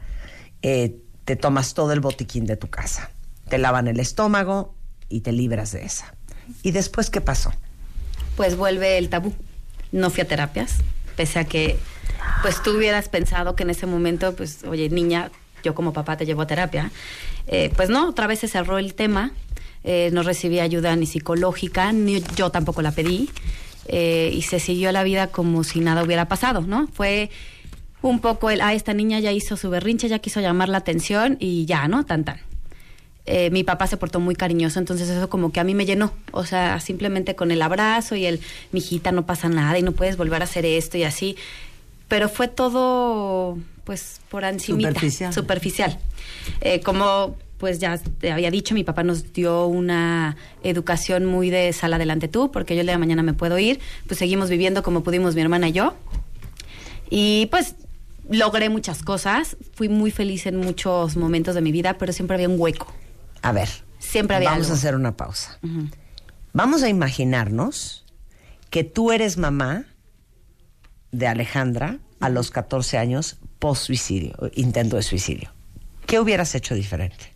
[0.63, 3.12] eh, te tomas todo el botiquín de tu casa,
[3.48, 4.74] te lavan el estómago
[5.08, 6.15] y te libras de esa.
[6.63, 7.54] ¿Y después qué pasó?
[8.36, 9.34] pues vuelve el tabú.
[9.91, 10.78] No fui a terapias,
[11.15, 11.78] pese a que
[12.41, 15.30] pues tú hubieras pensado que en ese momento, pues, oye, niña,
[15.63, 16.91] yo como papá te llevo a terapia.
[17.48, 19.34] Eh, pues no, otra vez se cerró el tema,
[19.84, 23.30] eh, no recibí ayuda ni psicológica, ni yo tampoco la pedí,
[23.88, 26.88] eh, y se siguió la vida como si nada hubiera pasado, ¿no?
[26.93, 27.30] Fue
[28.02, 31.38] un poco el, ah, esta niña ya hizo su berrinche, ya quiso llamar la atención
[31.39, 32.06] y ya, ¿no?
[32.06, 32.39] Tan, tan
[33.26, 36.12] eh, mi papá se portó muy cariñoso, entonces eso como que a mí me llenó.
[36.32, 38.41] O sea, simplemente con el abrazo y el,
[38.72, 41.38] mijita, no pasa nada y no puedes volver a hacer esto y así.
[42.10, 44.89] Pero fue todo, pues, por encimita.
[44.89, 45.34] Superficial.
[45.34, 46.00] Superficial.
[46.60, 51.71] Eh, como, pues ya te había dicho, mi papá nos dio una educación muy de
[51.71, 53.80] sal adelante tú, porque yo el día de mañana me puedo ir.
[54.06, 55.93] Pues seguimos viviendo como pudimos mi hermana y yo.
[57.10, 57.76] Y pues
[58.30, 59.56] logré muchas cosas.
[59.76, 62.93] Fui muy feliz en muchos momentos de mi vida, pero siempre había un hueco.
[63.41, 64.76] A ver, Siempre había vamos algo.
[64.76, 65.58] a hacer una pausa.
[66.52, 68.04] Vamos a imaginarnos
[68.71, 69.86] que tú eres mamá
[71.13, 75.54] de Alejandra a los 14 años post suicidio, intento de suicidio.
[76.06, 77.33] ¿Qué hubieras hecho diferente?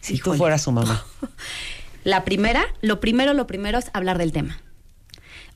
[0.00, 0.36] Si Híjole.
[0.36, 1.04] tú fueras su mamá.
[2.04, 4.58] La primera, lo primero, lo primero es hablar del tema.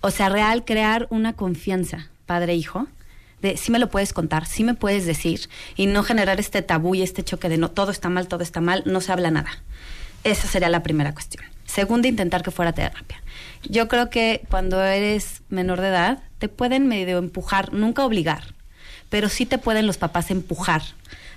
[0.01, 2.89] O sea, real, crear una confianza, padre-hijo,
[3.41, 6.95] de sí me lo puedes contar, sí me puedes decir, y no generar este tabú
[6.95, 9.51] y este choque de no, todo está mal, todo está mal, no se habla nada.
[10.25, 11.45] Esa sería la primera cuestión.
[11.65, 13.23] Segunda, intentar que fuera terapia.
[13.63, 18.55] Yo creo que cuando eres menor de edad, te pueden medio empujar, nunca obligar,
[19.09, 20.83] pero sí te pueden los papás empujar.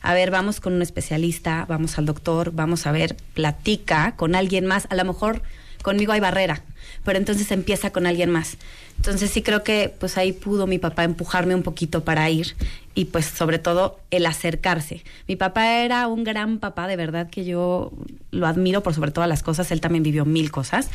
[0.05, 4.67] A ver, vamos con un especialista, vamos al doctor, vamos a ver, platica con alguien
[4.67, 4.87] más.
[4.91, 5.41] A lo mejor
[5.81, 6.61] conmigo hay barrera,
[7.03, 8.57] pero entonces empieza con alguien más.
[8.97, 12.55] Entonces sí creo que pues ahí pudo mi papá empujarme un poquito para ir
[12.93, 15.03] y pues sobre todo el acercarse.
[15.27, 17.91] Mi papá era un gran papá, de verdad que yo
[18.29, 20.91] lo admiro por sobre todas las cosas, él también vivió mil cosas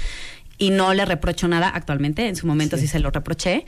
[0.57, 3.65] y no le reprocho nada actualmente, en su momento sí, se lo reproché,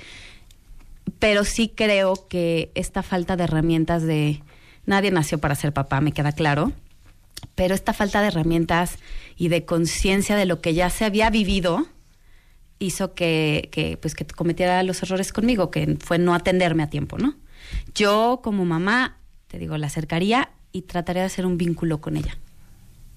[1.18, 4.40] pero sí creo que esta falta de herramientas de
[4.86, 6.72] nadie nació para ser papá, me queda claro,
[7.54, 8.98] pero esta falta de herramientas
[9.36, 11.86] y de conciencia de lo que ya se había vivido
[12.78, 17.18] hizo que, que, pues que cometiera los errores conmigo, que fue no atenderme a tiempo,
[17.18, 17.36] ¿no?
[17.94, 19.18] Yo como mamá,
[19.48, 22.36] te digo, la acercaría y trataría de hacer un vínculo con ella.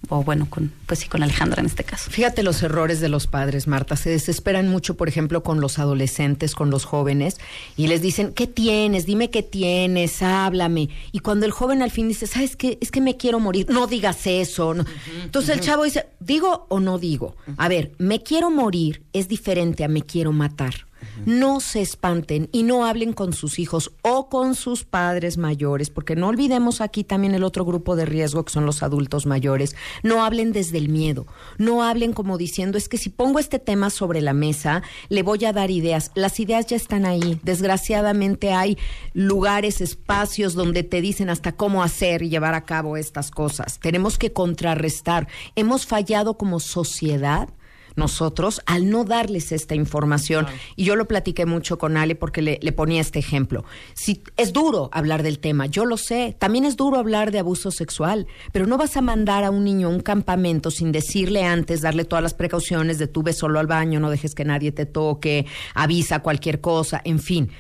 [0.10, 2.12] O bueno, con, pues sí, con Alejandra en este caso.
[2.12, 3.96] Fíjate los errores de los padres, Marta.
[3.96, 7.38] Se desesperan mucho, por ejemplo, con los adolescentes, con los jóvenes,
[7.76, 9.06] y les dicen, ¿qué tienes?
[9.06, 10.90] Dime qué tienes, háblame.
[11.12, 12.78] Y cuando el joven al fin dice, ¿sabes qué?
[12.82, 13.68] Es que me quiero morir.
[13.70, 14.74] No digas eso.
[14.74, 14.86] no.
[15.24, 17.36] Entonces el chavo dice, ¿digo o no digo?
[17.58, 20.86] A ver, me quiero morir es diferente a me quiero matar.
[21.26, 26.16] No se espanten y no hablen con sus hijos o con sus padres mayores, porque
[26.16, 29.76] no olvidemos aquí también el otro grupo de riesgo que son los adultos mayores.
[30.04, 31.26] No hablen desde el miedo,
[31.58, 35.46] no hablen como diciendo, es que si pongo este tema sobre la mesa, le voy
[35.46, 36.12] a dar ideas.
[36.16, 37.40] Las ideas ya están ahí.
[37.44, 38.78] Desgraciadamente hay
[39.14, 43.80] lugares, espacios donde te dicen hasta cómo hacer y llevar a cabo estas cosas.
[43.80, 45.28] Tenemos que contrarrestar.
[45.56, 47.50] Hemos fallado como sociedad
[47.96, 50.48] nosotros al no darles esta información.
[50.76, 53.64] Y yo lo platiqué mucho con Ale porque le, le, ponía este ejemplo.
[53.94, 56.36] Si es duro hablar del tema, yo lo sé.
[56.38, 59.88] También es duro hablar de abuso sexual, pero no vas a mandar a un niño
[59.88, 63.68] a un campamento sin decirle antes, darle todas las precauciones de tú ve solo al
[63.68, 67.52] baño, no dejes que nadie te toque, avisa cualquier cosa, en fin.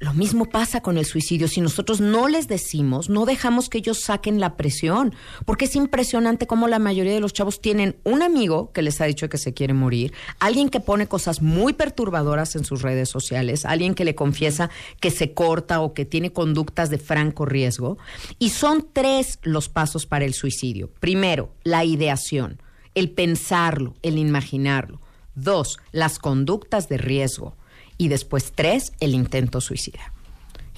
[0.00, 1.48] Lo mismo pasa con el suicidio.
[1.48, 5.12] Si nosotros no les decimos, no dejamos que ellos saquen la presión,
[5.44, 9.06] porque es impresionante cómo la mayoría de los chavos tienen un amigo que les ha
[9.06, 13.64] dicho que se quiere morir, alguien que pone cosas muy perturbadoras en sus redes sociales,
[13.64, 17.98] alguien que le confiesa que se corta o que tiene conductas de franco riesgo.
[18.38, 20.90] Y son tres los pasos para el suicidio.
[21.00, 22.62] Primero, la ideación,
[22.94, 25.00] el pensarlo, el imaginarlo.
[25.34, 27.56] Dos, las conductas de riesgo
[27.98, 30.12] y después tres, el intento suicida.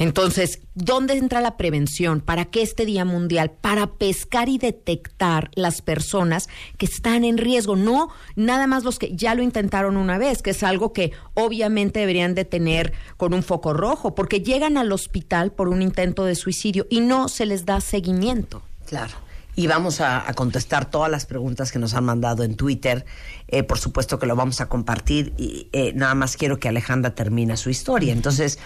[0.00, 2.22] Entonces, ¿dónde entra la prevención?
[2.22, 3.50] ¿Para qué este Día Mundial?
[3.50, 9.14] Para pescar y detectar las personas que están en riesgo, no nada más los que
[9.14, 13.42] ya lo intentaron una vez, que es algo que obviamente deberían de tener con un
[13.42, 17.66] foco rojo, porque llegan al hospital por un intento de suicidio y no se les
[17.66, 18.62] da seguimiento.
[18.87, 23.04] Claro y vamos a, a, contestar todas las preguntas que nos han mandado en Twitter.
[23.48, 27.14] Eh, por supuesto que lo vamos a compartir y eh, nada más quiero que Alejandra
[27.14, 28.12] termine su historia.
[28.12, 28.58] Entonces,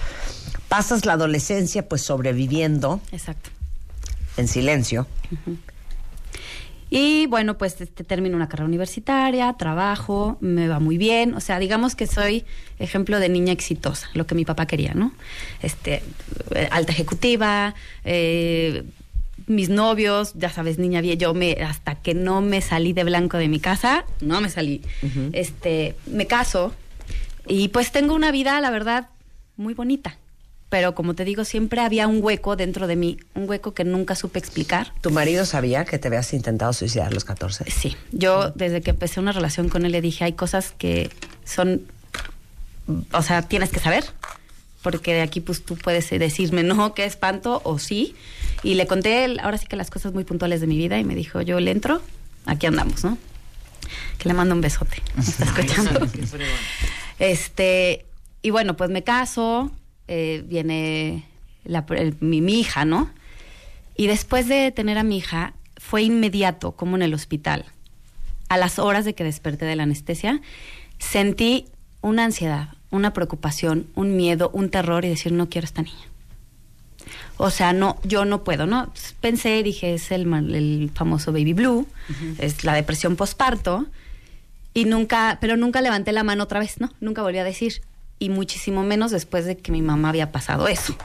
[0.68, 3.00] pasas la adolescencia pues sobreviviendo.
[3.12, 3.50] Exacto.
[4.36, 5.06] En silencio.
[5.30, 5.56] Uh -huh.
[6.90, 11.34] Y bueno, pues este, termino una carrera universitaria, trabajo, me va muy bien.
[11.34, 12.44] O sea, digamos que soy
[12.78, 15.12] ejemplo de niña exitosa, lo que mi papá quería, ¿no?
[15.60, 16.02] Este,
[16.70, 18.84] alta ejecutiva, eh,
[19.46, 23.36] mis novios, ya sabes, niña bien, yo me hasta que no me salí de blanco
[23.36, 24.82] de mi casa, no me salí.
[25.02, 25.30] Uh -huh.
[25.32, 26.72] Este, me caso
[27.46, 29.08] y pues tengo una vida, la verdad,
[29.56, 30.16] muy bonita.
[30.70, 34.16] Pero como te digo, siempre había un hueco dentro de mí, un hueco que nunca
[34.16, 34.92] supe explicar.
[35.02, 37.70] ¿Tu marido sabía que te habías intentado suicidar a los 14?
[37.70, 38.52] Sí, yo uh -huh.
[38.54, 41.10] desde que empecé una relación con él le dije, hay cosas que
[41.44, 41.82] son,
[43.12, 44.04] o sea, tienes que saber,
[44.82, 48.14] porque de aquí pues tú puedes decirme no, qué espanto o sí.
[48.64, 51.14] Y le conté ahora sí que las cosas muy puntuales de mi vida y me
[51.14, 52.00] dijo, yo le entro,
[52.46, 53.18] aquí andamos, ¿no?
[54.18, 55.02] Que le mando un besote.
[55.14, 56.08] ¿Me está escuchando?
[57.18, 58.06] este,
[58.40, 59.70] y bueno, pues me caso,
[60.08, 61.26] eh, viene
[61.64, 63.10] la, el, mi, mi hija, ¿no?
[63.96, 67.66] Y después de tener a mi hija, fue inmediato, como en el hospital.
[68.48, 70.40] A las horas de que desperté de la anestesia,
[70.98, 71.66] sentí
[72.00, 76.13] una ansiedad, una preocupación, un miedo, un terror y decir, no quiero a esta niña.
[77.36, 78.92] O sea, no, yo no puedo, ¿no?
[79.20, 82.36] Pensé, dije, es el, el famoso baby blue, uh -huh.
[82.38, 83.86] es la depresión posparto,
[84.72, 86.92] y nunca, pero nunca levanté la mano otra vez, ¿no?
[87.00, 87.80] Nunca volví a decir,
[88.18, 90.96] y muchísimo menos después de que mi mamá había pasado eso.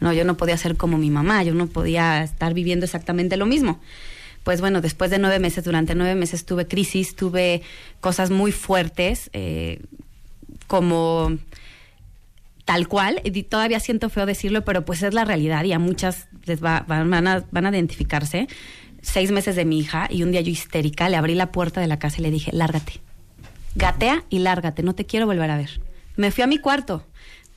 [0.00, 3.46] No, yo no podía ser como mi mamá, yo no podía estar viviendo exactamente lo
[3.46, 3.80] mismo.
[4.44, 7.62] Pues bueno, después de nueve meses, durante nueve meses tuve crisis, tuve
[8.00, 9.82] cosas muy fuertes, eh,
[10.68, 11.36] como
[12.68, 16.28] tal cual, y todavía siento feo decirlo, pero pues es la realidad y a muchas
[16.44, 18.46] les va, van, a, van a identificarse.
[19.00, 21.86] Seis meses de mi hija y un día yo histérica le abrí la puerta de
[21.86, 23.00] la casa y le dije, lárgate,
[23.74, 25.80] gatea y lárgate, no te quiero volver a ver.
[26.16, 27.06] Me fui a mi cuarto,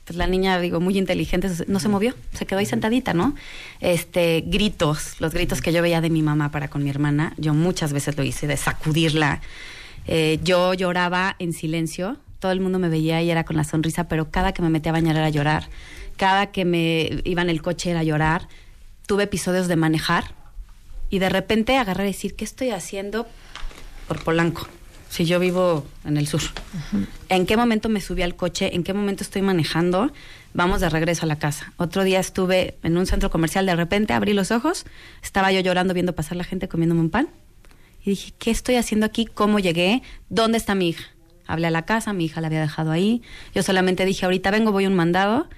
[0.06, 3.34] pues la niña, digo, muy inteligente, no se movió, se quedó ahí sentadita, ¿no?
[3.80, 7.52] Este, gritos, los gritos que yo veía de mi mamá para con mi hermana, yo
[7.52, 9.42] muchas veces lo hice, de sacudirla.
[10.06, 14.08] Eh, yo lloraba en silencio, todo el mundo me veía y era con la sonrisa,
[14.08, 15.68] pero cada que me metía a bañar era llorar,
[16.16, 18.48] cada que me iba en el coche era llorar.
[19.06, 20.34] Tuve episodios de manejar
[21.08, 23.28] y de repente agarré a decir, ¿qué estoy haciendo
[24.08, 24.66] por Polanco?
[25.08, 26.40] Si yo vivo en el sur.
[27.28, 28.74] ¿En qué momento me subí al coche?
[28.74, 30.10] ¿En qué momento estoy manejando?
[30.52, 31.72] Vamos de regreso a la casa.
[31.76, 34.84] Otro día estuve en un centro comercial, de repente abrí los ojos,
[35.22, 37.28] estaba yo llorando viendo pasar la gente comiéndome un pan.
[38.04, 39.26] Y dije, ¿qué estoy haciendo aquí?
[39.26, 40.02] ¿Cómo llegué?
[40.28, 41.11] ¿Dónde está mi hija?
[41.46, 43.22] Hablé a la casa, mi hija la había dejado ahí.
[43.54, 45.48] Yo solamente dije, ahorita vengo, voy un mandado.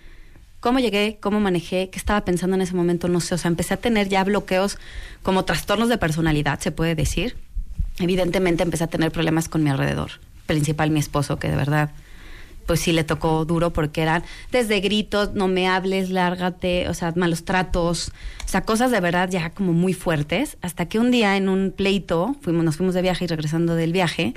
[0.61, 1.19] ¿Cómo llegué?
[1.21, 1.91] ¿Cómo manejé?
[1.91, 3.09] ¿Qué estaba pensando en ese momento?
[3.09, 3.35] No sé.
[3.35, 4.79] O sea, empecé a tener ya bloqueos
[5.23, 7.37] como trastornos de personalidad, se puede decir.
[7.99, 10.13] Evidentemente empecé a tener problemas con mi alrededor.
[10.47, 11.91] Principal mi esposo, que de verdad,
[12.67, 17.13] pues sí le tocó duro porque eran desde gritos, no me hables, lárgate, o sea,
[17.17, 18.13] malos tratos,
[18.45, 20.57] o sea, cosas de verdad ya como muy fuertes.
[20.63, 23.93] Hasta que un día en un pleito, fuimos, nos fuimos de viaje y regresando del
[23.93, 24.35] viaje,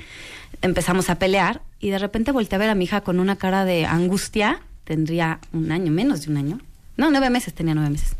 [0.62, 3.64] empezamos a pelear y de repente volteé a ver a mi hija con una cara
[3.64, 4.60] de angustia.
[4.84, 6.60] Tendría un año, menos de un año.
[6.96, 8.16] No, nueve meses, tenía nueve meses.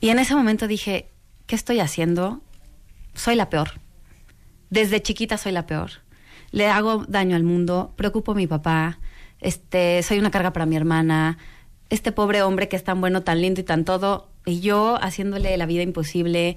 [0.00, 1.08] Y en ese momento dije,
[1.46, 2.40] ¿qué estoy haciendo?
[3.14, 3.72] Soy la peor.
[4.70, 5.90] Desde chiquita soy la peor.
[6.50, 8.98] Le hago daño al mundo, preocupo a mi papá,
[9.40, 11.38] este, soy una carga para mi hermana,
[11.90, 15.56] este pobre hombre que es tan bueno, tan lindo y tan todo, y yo haciéndole
[15.56, 16.56] la vida imposible,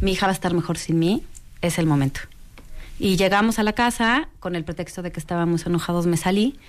[0.00, 1.24] mi hija va a estar mejor sin mí,
[1.60, 2.20] es el momento.
[3.02, 6.60] Y llegamos a la casa, con el pretexto de que estábamos enojados, me salí,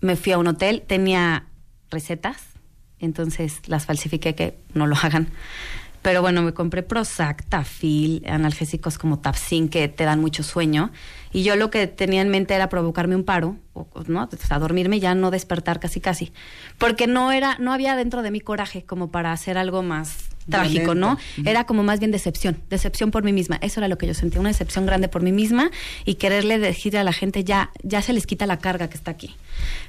[0.00, 1.46] me fui a un hotel, tenía
[1.90, 2.40] recetas,
[3.00, 5.26] entonces las falsifiqué que no lo hagan.
[6.00, 10.92] Pero bueno, me compré Prozac, Tafil, analgésicos como Tapsin que te dan mucho sueño.
[11.32, 13.56] Y yo lo que tenía en mente era provocarme un paro,
[14.06, 14.28] ¿no?
[14.32, 16.32] O sea, dormirme ya no despertar casi casi.
[16.78, 20.94] Porque no era, no había dentro de mí coraje como para hacer algo más trágico,
[20.94, 21.18] ¿no?
[21.44, 23.58] Era como más bien decepción, decepción por mí misma.
[23.62, 25.70] Eso era lo que yo sentía, una decepción grande por mí misma
[26.04, 29.10] y quererle decir a la gente ya, ya se les quita la carga que está
[29.10, 29.34] aquí.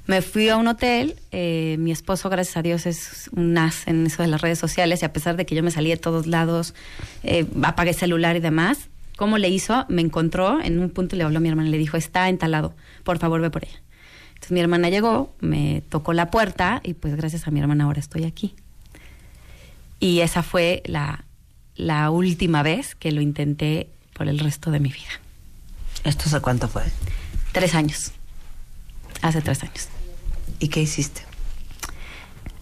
[0.05, 4.05] Me fui a un hotel, eh, mi esposo, gracias a Dios, es un as en
[4.05, 6.27] eso de las redes sociales y a pesar de que yo me salí de todos
[6.27, 6.73] lados,
[7.23, 9.85] eh, apagué celular y demás, ¿cómo le hizo?
[9.89, 12.29] Me encontró en un punto y le habló a mi hermana y le dijo, está
[12.29, 13.81] entalado, por favor ve por ella.
[14.33, 18.01] Entonces mi hermana llegó, me tocó la puerta y pues gracias a mi hermana ahora
[18.01, 18.55] estoy aquí.
[20.03, 21.23] Y esa fue la,
[21.75, 25.07] la última vez que lo intenté por el resto de mi vida.
[26.03, 26.83] ¿Esto hace cuánto fue?
[27.53, 28.11] Tres años.
[29.21, 29.87] Hace tres años.
[30.59, 31.21] ¿Y qué hiciste?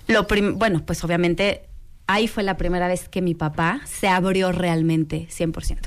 [0.07, 1.63] Lo prim- bueno, pues obviamente
[2.05, 5.79] ahí fue la primera vez que mi papá se abrió realmente 100%.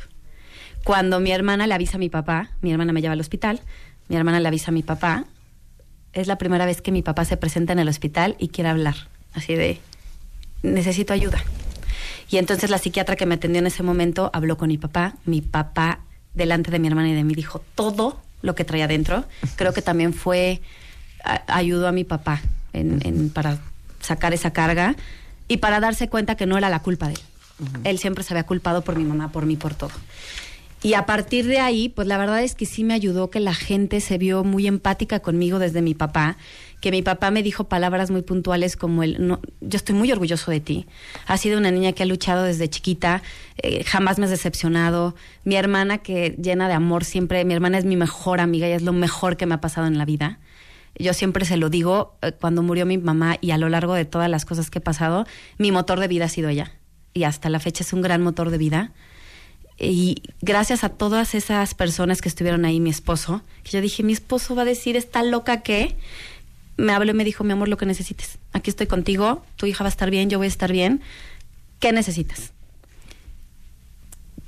[0.83, 3.61] Cuando mi hermana le avisa a mi papá, mi hermana me lleva al hospital,
[4.09, 5.25] mi hermana le avisa a mi papá,
[6.13, 8.97] es la primera vez que mi papá se presenta en el hospital y quiere hablar,
[9.35, 9.81] así de,
[10.65, 11.43] necesito ayuda.
[12.31, 15.41] Y entonces la psiquiatra que me atendió en ese momento habló con mi papá, mi
[15.41, 16.01] papá
[16.35, 19.25] delante de mi hermana y de mí dijo todo lo que traía dentro.
[19.57, 20.61] Creo que también fue,
[21.25, 22.41] a- ayudó a mi papá
[22.73, 23.59] en, en- para
[24.01, 24.97] sacar esa carga
[25.49, 27.21] y para darse cuenta que no era la culpa de él.
[27.85, 29.93] Él siempre se había culpado por mi mamá, por mí, por todo.
[30.83, 33.55] Y a partir de ahí, pues la verdad es que sí me ayudó que la
[33.55, 36.37] gente se vio muy empática conmigo desde mi papá,
[36.85, 40.51] que mi papá me dijo palabras muy puntuales como el, no, yo estoy muy orgulloso
[40.51, 40.87] de ti,
[41.27, 43.23] has sido una niña que ha luchado desde chiquita,
[43.57, 47.87] eh, jamás me has decepcionado, mi hermana que llena de amor siempre, mi hermana es
[47.87, 50.41] mi mejor amiga y es lo mejor que me ha pasado en la vida.
[50.99, 54.05] Yo siempre se lo digo, eh, cuando murió mi mamá y a lo largo de
[54.05, 56.73] todas las cosas que he pasado, mi motor de vida ha sido ella.
[57.15, 58.93] Y hasta la fecha es un gran motor de vida.
[59.79, 64.13] Y gracias a todas esas personas que estuvieron ahí, mi esposo, que yo dije, mi
[64.13, 65.97] esposo va a decir, está loca que
[66.77, 68.39] me habló y me dijo, mi amor, lo que necesites.
[68.53, 71.03] Aquí estoy contigo, tu hija va a estar bien, yo voy a estar bien.
[71.81, 72.53] ¿Qué necesitas?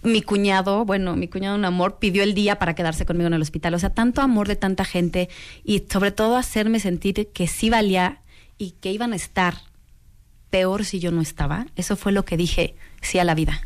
[0.02, 3.42] Mi cuñado, bueno, mi cuñado un amor, pidió el día para quedarse conmigo en el
[3.42, 3.74] hospital.
[3.74, 5.28] O sea, tanto amor de tanta gente
[5.64, 8.20] y sobre todo hacerme sentir que sí valía
[8.58, 9.56] y que iban a estar
[10.50, 11.66] peor si yo no estaba.
[11.76, 13.62] Eso fue lo que dije, sí a la vida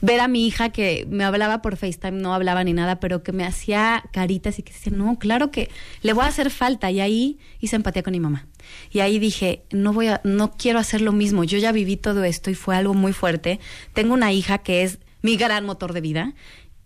[0.00, 3.32] ver a mi hija que me hablaba por FaceTime, no hablaba ni nada, pero que
[3.32, 5.70] me hacía caritas y que decía, no, claro que
[6.02, 6.90] le voy a hacer falta.
[6.90, 8.46] Y ahí hice empatía con mi mamá.
[8.90, 11.44] Y ahí dije, no voy a, no quiero hacer lo mismo.
[11.44, 13.60] Yo ya viví todo esto y fue algo muy fuerte.
[13.94, 16.34] Tengo una hija que es mi gran motor de vida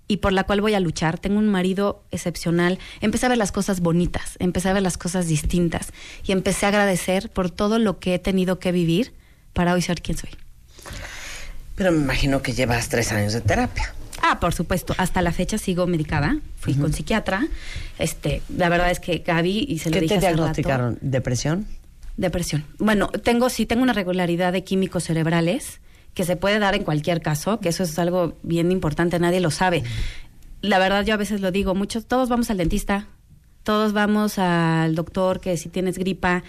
[0.08, 1.18] y por la cual voy a luchar.
[1.18, 2.78] Tengo un marido excepcional.
[3.00, 5.92] Empecé a ver las cosas bonitas, empecé a ver las cosas distintas
[6.24, 9.14] y empecé a agradecer por todo lo que he tenido que vivir
[9.52, 10.30] para hoy ser quien soy.
[11.82, 13.92] Pero me imagino que llevas tres años de terapia.
[14.22, 14.94] Ah, por supuesto.
[14.98, 16.36] Hasta la fecha sigo medicada.
[16.60, 17.48] Fui con psiquiatra.
[17.98, 20.98] Este, la verdad es que Gaby y se lo ¿Qué dije te rato, diagnosticaron?
[21.00, 21.66] ¿Depresión?
[22.16, 22.64] Depresión.
[22.78, 25.80] Bueno, tengo sí tengo una regularidad de químicos cerebrales
[26.14, 29.50] que se puede dar en cualquier caso, que eso es algo bien importante, nadie lo
[29.50, 29.82] sabe.
[30.60, 33.08] La verdad yo a veces lo digo, muchos todos vamos al dentista,
[33.64, 36.44] todos vamos al doctor que si tienes gripa,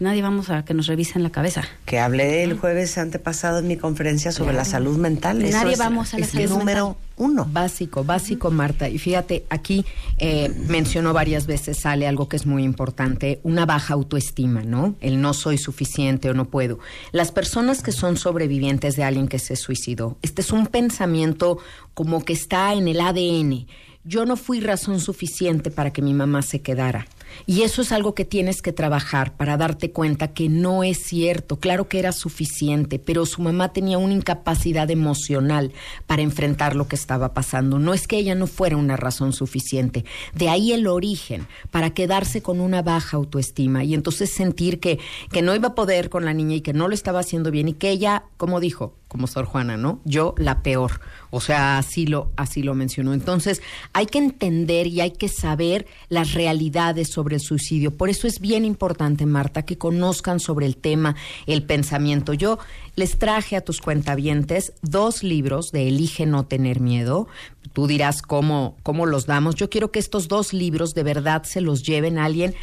[0.00, 1.62] nadie vamos a que nos revisen la cabeza.
[1.86, 5.42] Que hablé el jueves antepasado en mi conferencia sobre la salud mental.
[5.42, 7.04] Eso Nadie es- vamos a la es salud el número mental.
[7.16, 7.46] uno.
[7.50, 8.88] Básico, básico, Marta.
[8.88, 9.84] Y fíjate, aquí
[10.18, 14.94] eh, mencionó varias veces, sale algo que es muy importante, una baja autoestima, ¿no?
[15.00, 16.78] El no soy suficiente o no puedo.
[17.12, 21.58] Las personas que son sobrevivientes de alguien que se suicidó, este es un pensamiento
[21.94, 23.66] como que está en el ADN.
[24.04, 27.06] Yo no fui razón suficiente para que mi mamá se quedara.
[27.46, 31.58] Y eso es algo que tienes que trabajar para darte cuenta que no es cierto.
[31.58, 35.72] Claro que era suficiente, pero su mamá tenía una incapacidad emocional
[36.06, 37.78] para enfrentar lo que estaba pasando.
[37.78, 40.04] No es que ella no fuera una razón suficiente.
[40.34, 44.98] De ahí el origen, para quedarse con una baja autoestima y entonces sentir que,
[45.30, 47.68] que no iba a poder con la niña y que no lo estaba haciendo bien
[47.68, 50.00] y que ella, como dijo, como Sor Juana, ¿no?
[50.04, 51.00] Yo la peor.
[51.30, 53.14] O sea, así lo, así lo mencionó.
[53.14, 53.62] Entonces,
[53.94, 57.96] hay que entender y hay que saber las realidades sobre el suicidio.
[57.96, 62.34] Por eso es bien importante, Marta, que conozcan sobre el tema, el pensamiento.
[62.34, 62.58] Yo
[62.96, 67.28] les traje a tus cuentavientes dos libros de Elige no tener miedo.
[67.72, 69.54] Tú dirás cómo, cómo los damos.
[69.54, 72.54] Yo quiero que estos dos libros de verdad se los lleven a alguien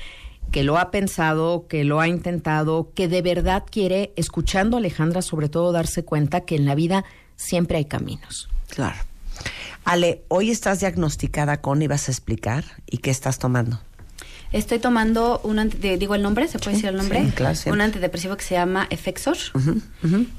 [0.51, 5.21] que lo ha pensado, que lo ha intentado, que de verdad quiere, escuchando a Alejandra,
[5.21, 7.03] sobre todo darse cuenta que en la vida
[7.35, 8.47] siempre hay caminos.
[8.69, 8.95] Claro.
[9.83, 13.79] Ale, hoy estás diagnosticada con, ibas a explicar, ¿y qué estás tomando?
[14.51, 17.55] Estoy tomando un anti- digo el nombre, se puede Sí, decir el nombre, sí, claro,
[17.55, 17.73] siempre.
[17.73, 19.35] un antidepresivo que se llama Effexor,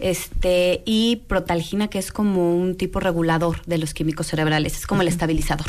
[0.01, 5.03] este y protalgina que es como un tipo regulador de los químicos cerebrales, es como
[5.03, 5.67] el estabilizador.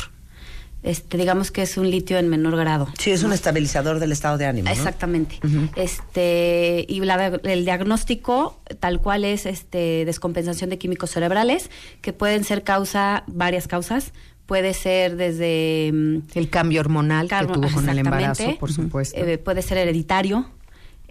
[0.88, 2.88] Este, digamos que es un litio en menor grado.
[2.98, 4.66] Sí, es un estabilizador del estado de ánimo.
[4.70, 4.72] ¿no?
[4.74, 5.38] Exactamente.
[5.76, 11.70] Este y la- el diagnóstico tal cual es este descompensación de químicos cerebrales
[12.02, 14.14] que pueden ser causa varias causas.
[14.46, 19.18] Puede ser desde mm, El cambio hormonal que tuvo con el embarazo, por supuesto.
[19.20, 20.50] eh, puede ser hereditario.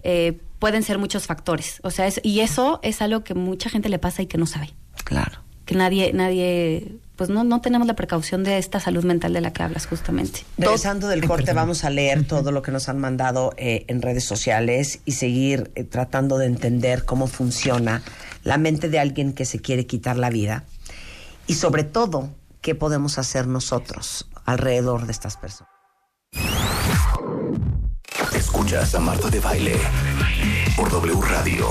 [0.03, 1.79] eh, pueden ser muchos factores.
[1.83, 4.45] O sea, es- y eso es algo que mucha gente le pasa y que no
[4.45, 4.69] sabe.
[5.03, 5.41] Claro.
[5.67, 9.51] Que nadie, nadie, pues no, no tenemos la precaución de esta salud mental de la
[9.51, 10.45] que hablas justamente.
[10.57, 14.23] Regresando del corte, vamos a leer todo lo que nos han mandado eh, en redes
[14.23, 18.01] sociales y seguir eh, tratando de entender cómo funciona
[18.43, 20.63] la mente de alguien que se quiere quitar la vida
[21.47, 22.29] y sobre todo
[22.61, 25.73] qué podemos hacer nosotros alrededor de estas personas.
[28.33, 29.75] Escuchas a Marta de Baile
[30.77, 31.67] por W Radio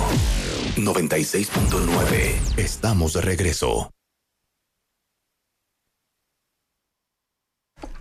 [0.77, 2.59] 96.9.
[2.59, 3.91] Estamos de regreso.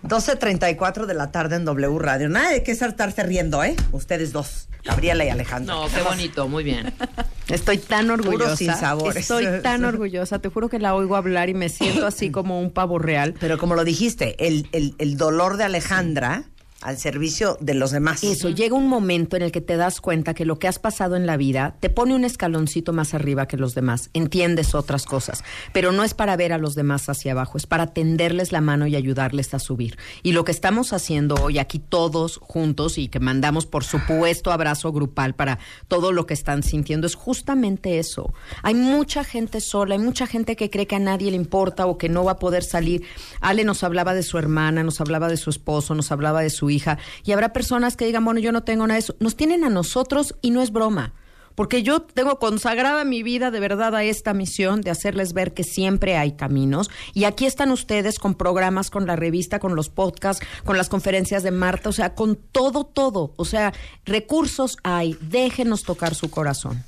[0.02, 2.28] 12.34 de la tarde en W Radio.
[2.28, 3.74] Nada de que estarse riendo, ¿eh?
[3.92, 5.74] Ustedes dos, Gabriela y Alejandra.
[5.74, 6.92] No, qué bonito, muy bien.
[7.48, 8.56] Estoy tan orgullosa.
[8.56, 9.16] sin sabores.
[9.22, 10.38] Estoy tan orgullosa.
[10.38, 13.34] Te juro que la oigo hablar y me siento así como un pavo real.
[13.40, 16.44] Pero como lo dijiste, el, el- el dolor de Alejandra
[16.82, 18.22] al servicio de los demás.
[18.22, 21.16] Eso, llega un momento en el que te das cuenta que lo que has pasado
[21.16, 25.42] en la vida te pone un escaloncito más arriba que los demás, entiendes otras cosas,
[25.72, 28.86] pero no es para ver a los demás hacia abajo, es para tenderles la mano
[28.86, 29.96] y ayudarles a subir.
[30.22, 34.92] Y lo que estamos haciendo hoy aquí todos juntos y que mandamos por supuesto abrazo
[34.92, 35.58] grupal para
[35.88, 38.34] todo lo que están sintiendo es justamente eso.
[38.62, 41.96] Hay mucha gente sola, hay mucha gente que cree que a nadie le importa o
[41.96, 43.02] que no va a poder salir.
[43.40, 46.65] Ale nos hablaba de su hermana, nos hablaba de su esposo, nos hablaba de su
[46.70, 49.16] hija y habrá personas que digan, bueno, yo no tengo nada de eso.
[49.20, 51.14] Nos tienen a nosotros y no es broma.
[51.56, 55.64] Porque yo tengo consagrada mi vida de verdad a esta misión de hacerles ver que
[55.64, 56.90] siempre hay caminos.
[57.14, 61.42] Y aquí están ustedes con programas, con la revista, con los podcasts, con las conferencias
[61.42, 63.32] de Marta, o sea, con todo, todo.
[63.36, 63.72] O sea,
[64.04, 65.16] recursos hay.
[65.22, 66.84] Déjenos tocar su corazón.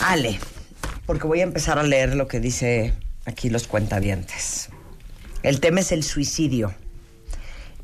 [0.00, 0.40] Ale,
[1.04, 2.94] porque voy a empezar a leer lo que dice
[3.26, 4.70] aquí los cuentavientes.
[5.42, 6.74] El tema es el suicidio.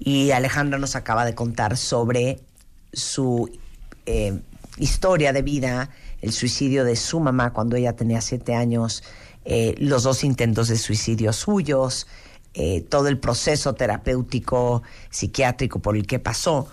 [0.01, 2.41] Y Alejandra nos acaba de contar sobre
[2.93, 3.51] su
[4.07, 4.41] eh,
[4.79, 5.91] historia de vida,
[6.23, 9.05] el suicidio de su mamá cuando ella tenía siete años,
[9.45, 12.07] eh, los dos intentos de suicidio suyos,
[12.55, 16.67] eh, todo el proceso terapéutico, psiquiátrico por el que pasó.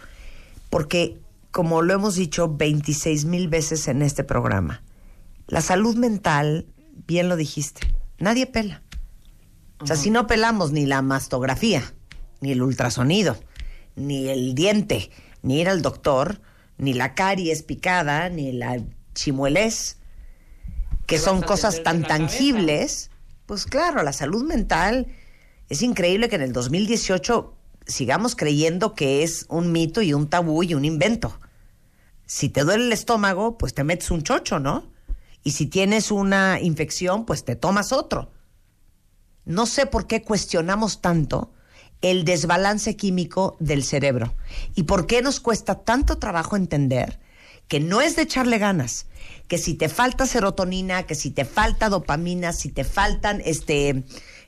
[0.69, 1.19] Porque,
[1.51, 4.81] como lo hemos dicho 26 mil veces en este programa,
[5.47, 6.65] la salud mental,
[7.07, 8.81] bien lo dijiste, nadie pela.
[9.79, 11.83] O sea, si no pelamos ni la mastografía,
[12.41, 13.37] ni el ultrasonido,
[13.95, 15.09] ni el diente,
[15.41, 16.41] ni ir al doctor,
[16.77, 18.81] ni la caries picada, ni la
[19.13, 19.97] chimuelés,
[21.05, 23.09] que son cosas tan tangibles,
[23.45, 25.07] Pues claro, la salud mental
[25.69, 30.63] es increíble que en el 2018 sigamos creyendo que es un mito y un tabú
[30.63, 31.39] y un invento.
[32.25, 34.91] Si te duele el estómago, pues te metes un chocho, ¿no?
[35.43, 38.33] Y si tienes una infección, pues te tomas otro.
[39.45, 41.53] No sé por qué cuestionamos tanto
[42.01, 44.35] el desbalance químico del cerebro.
[44.75, 47.19] Y por qué nos cuesta tanto trabajo entender
[47.67, 49.07] que no es de echarle ganas,
[49.47, 54.03] que si te falta serotonina, que si te falta dopamina, si te faltan este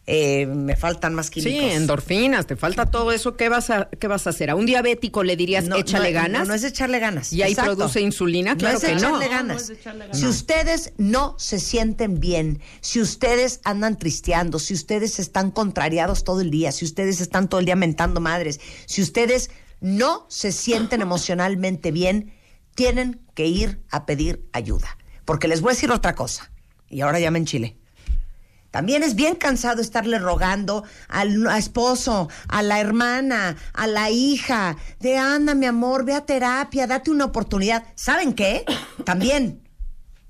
[0.05, 1.71] eh, me faltan más Sí, químicos.
[1.73, 3.35] endorfinas, te falta todo eso.
[3.37, 4.49] ¿Qué vas a, qué vas a hacer?
[4.49, 6.41] ¿A un diabético le dirías No, échale no, ganas?
[6.41, 7.31] No, no es echarle ganas.
[7.31, 7.75] ¿Y ahí exacto.
[7.75, 8.55] produce insulina?
[8.57, 8.97] Claro no es que no.
[8.97, 9.71] echarle No, ganas.
[10.13, 16.41] Si ustedes no se sienten bien, si ustedes andan tristeando, si ustedes están contrariados todo
[16.41, 21.01] el día, si ustedes están todo el día mentando madres, si ustedes no se sienten
[21.01, 22.33] emocionalmente bien,
[22.75, 24.97] tienen que ir a pedir ayuda.
[25.25, 26.51] Porque les voy a decir otra cosa.
[26.89, 27.77] Y ahora ya me enchilé.
[28.71, 34.77] También es bien cansado estarle rogando al a esposo, a la hermana, a la hija,
[34.99, 37.83] de anda, mi amor, ve a terapia, date una oportunidad.
[37.95, 38.65] ¿Saben qué?
[39.05, 39.61] También,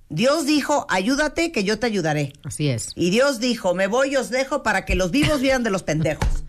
[0.10, 2.34] Dios dijo, ayúdate que yo te ayudaré.
[2.44, 2.94] Así es.
[2.96, 5.84] Y Dios dijo, me voy y os dejo para que los vivos vieran de los
[5.84, 6.44] pendejos.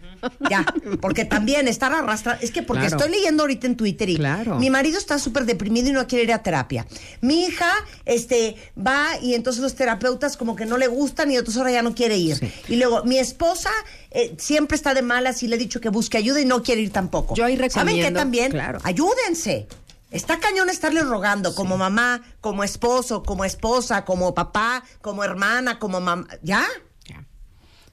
[0.50, 0.64] Ya,
[1.00, 2.96] porque también estar arrastrando, es que porque Claro.
[2.98, 4.58] estoy leyendo ahorita en Twitter y Claro.
[4.58, 6.86] mi marido está súper deprimido y no quiere ir a terapia.
[7.20, 7.70] Mi hija,
[8.04, 11.82] este, va y entonces los terapeutas como que no le gustan y entonces ahora ya
[11.82, 12.52] no quiere ir.
[12.68, 13.70] Y luego, mi esposa
[14.10, 16.80] eh, siempre está de malas y le he dicho que busque ayuda y no quiere
[16.82, 17.34] ir tampoco.
[17.34, 18.50] Yo ahí ¿Saben qué recomiendo, también?
[18.50, 18.78] claro.
[18.82, 19.66] Ayúdense.
[20.10, 26.00] Está cañón estarle rogando como mamá, como esposo, como esposa, como papá, como hermana, como
[26.00, 26.26] mamá.
[26.42, 26.66] ¿Ya?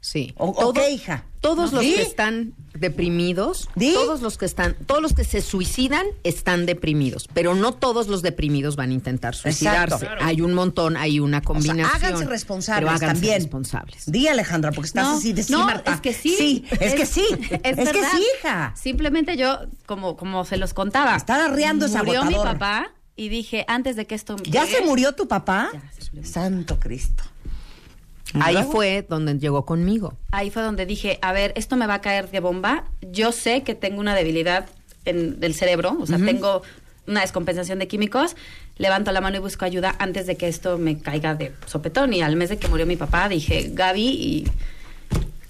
[0.09, 0.33] Sí.
[0.37, 1.25] O- Todo- hija.
[1.41, 1.93] Todos los ¿Sí?
[1.95, 7.55] que están deprimidos, todos los que están, todos los que se suicidan están deprimidos, pero
[7.55, 10.05] no todos los deprimidos van a intentar suicidarse.
[10.05, 10.25] Exacto.
[10.25, 11.89] Hay un montón, hay una O sea, combinación.
[11.93, 13.41] háganse responsables pero háganse también.
[13.41, 14.03] responsables.
[14.11, 15.93] Di, Alejandra, porque estás No, así de sí, no, Marta.
[15.93, 16.35] es que sí.
[16.37, 17.25] Sí, es, que sí.
[17.63, 18.73] Es, que sí, hija.
[18.75, 21.15] Simplemente yo, como, como se los contaba.
[21.17, 24.85] Está arreando ese Murió mi papá y dije, antes de que esto ¿Ya llegue- se
[24.85, 25.69] murió tu papá?
[25.73, 26.23] Ya.
[26.23, 27.23] Santo Cristo.
[28.39, 30.17] Ahí fue donde llegó conmigo.
[30.31, 32.85] Ahí fue donde dije, a ver, esto me va a caer de bomba.
[33.01, 34.67] Yo sé que tengo una debilidad
[35.05, 36.61] en el cerebro, o sea, tengo
[37.07, 38.35] una descompensación de químicos.
[38.77, 42.13] Levanto la mano y busco ayuda antes de que esto me caiga de sopetón.
[42.13, 44.47] Y al mes de que murió mi papá, dije, Gaby, y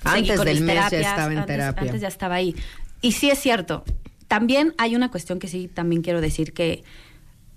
[0.04, 1.82] Antes del mes ya estaba en antes- terapia.
[1.84, 2.56] Antes ya estaba ahí.
[3.02, 3.84] Y sí es cierto.
[4.28, 6.84] También hay una cuestión que sí también quiero decir que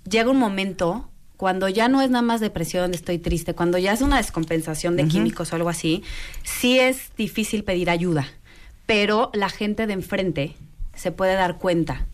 [0.09, 1.10] llega un momento
[1.41, 5.07] cuando ya no es nada más depresión, estoy triste, cuando ya es una descompensación de
[5.07, 6.03] químicos o algo así,
[6.43, 8.27] sí es difícil pedir ayuda.
[8.85, 10.55] Pero la gente de enfrente
[10.93, 12.05] se puede dar cuenta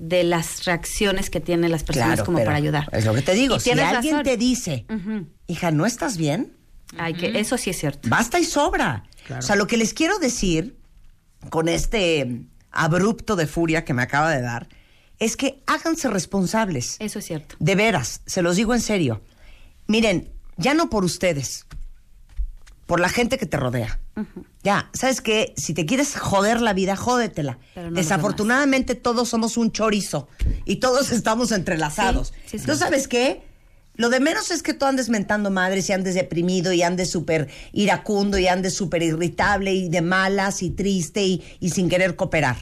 [0.00, 2.88] de las reacciones que tienen las personas Claro, como para ayudar.
[2.90, 3.54] Es lo que te digo.
[3.54, 4.24] Y Si alguien razón.
[4.24, 4.84] te dice,
[5.46, 6.52] hija, ¿no estás bien?
[6.98, 8.08] Ay, que eso sí es cierto.
[8.08, 9.04] Basta y sobra.
[9.38, 10.76] O sea, lo que les quiero decir
[11.50, 12.40] con este
[12.72, 14.66] abrupto de furia que me acaba de dar
[15.18, 16.96] es que háganse responsables.
[16.98, 17.56] Eso es cierto.
[17.58, 19.22] De veras, se los digo en serio.
[19.86, 21.66] Miren, ya no por ustedes,
[22.86, 24.00] por la gente que te rodea.
[24.62, 25.52] Ya, ¿sabes qué?
[25.56, 27.58] Si te quieres joder la vida, jódetela.
[27.76, 30.28] No Desafortunadamente todos somos un chorizo
[30.64, 32.28] y todos estamos entrelazados.
[32.28, 32.56] Sí, sí, sí.
[32.58, 33.42] Entonces, ¿sabes qué?
[33.94, 37.48] Lo de menos es que tú andes mentando madres y andes deprimido y andes súper
[37.72, 42.56] iracundo y andes súper irritable y de malas y triste y, y sin querer cooperar.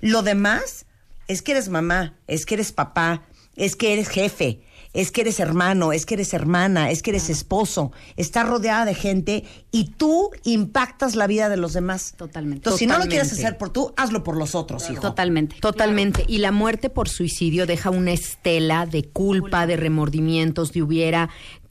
[0.00, 0.86] Lo demás
[1.30, 3.22] es que eres mamá, es que eres papá,
[3.54, 4.62] es que eres jefe,
[4.92, 7.92] es que eres hermano, es que eres hermana, es que eres esposo.
[8.16, 12.14] Estás rodeada de gente y tú impactas la vida de los demás.
[12.16, 12.56] Totalmente.
[12.56, 15.02] Entonces, si no lo quieres hacer por tú, hazlo por los otros, hijo.
[15.02, 15.56] Totalmente.
[15.60, 16.24] Totalmente.
[16.26, 21.30] Y la muerte por suicidio deja una estela de culpa, de remordimientos, de hubiera.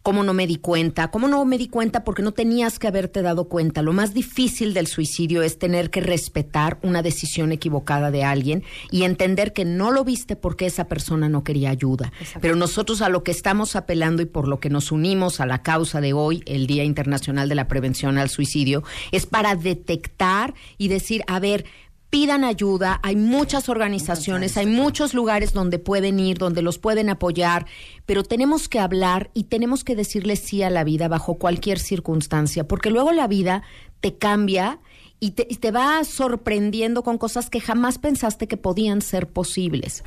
[0.10, 1.12] ¿Cómo no me di cuenta?
[1.12, 2.04] ¿Cómo no me di cuenta?
[2.04, 3.84] Porque no tenías que haberte dado cuenta.
[3.84, 9.04] Lo más difícil del suicidio es tener que respetar una decisión equivocada de alguien y
[9.04, 12.12] entender que no lo viste porque esa persona no quería ayuda.
[12.42, 15.62] Pero nosotros a lo que estamos apelando y por lo que nos unimos a la
[15.62, 20.88] causa de hoy, el Día Internacional de la Prevención al Suicidio, es para detectar y
[20.88, 21.66] decir, a ver,
[22.10, 27.66] pidan ayuda, hay muchas organizaciones, hay muchos lugares donde pueden ir, donde los pueden apoyar,
[28.06, 32.68] pero tenemos que hablar y tenemos que decirle sí a la vida bajo cualquier circunstancia,
[32.68, 33.64] porque luego la vida
[34.02, 34.80] te cambia
[35.20, 40.04] y te, y te va sorprendiendo con cosas que jamás pensaste que podían ser posibles.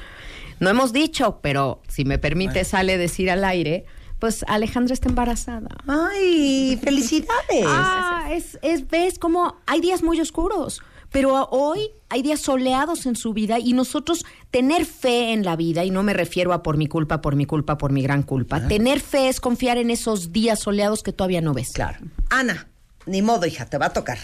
[0.58, 3.84] No hemos dicho, pero si me permite, sale decir al aire,
[4.18, 5.68] pues Alejandra está embarazada.
[5.86, 7.64] ¡Ay, felicidades!
[7.66, 10.80] Ah, es, es, ves como hay días muy oscuros,
[11.12, 15.84] pero hoy hay días soleados en su vida y nosotros tener fe en la vida,
[15.84, 18.66] y no me refiero a por mi culpa, por mi culpa, por mi gran culpa,
[18.66, 21.72] tener fe es confiar en esos días soleados que todavía no ves.
[21.72, 21.98] Claro.
[22.30, 22.66] Ana,
[23.06, 24.18] ni modo, hija, te va a tocar.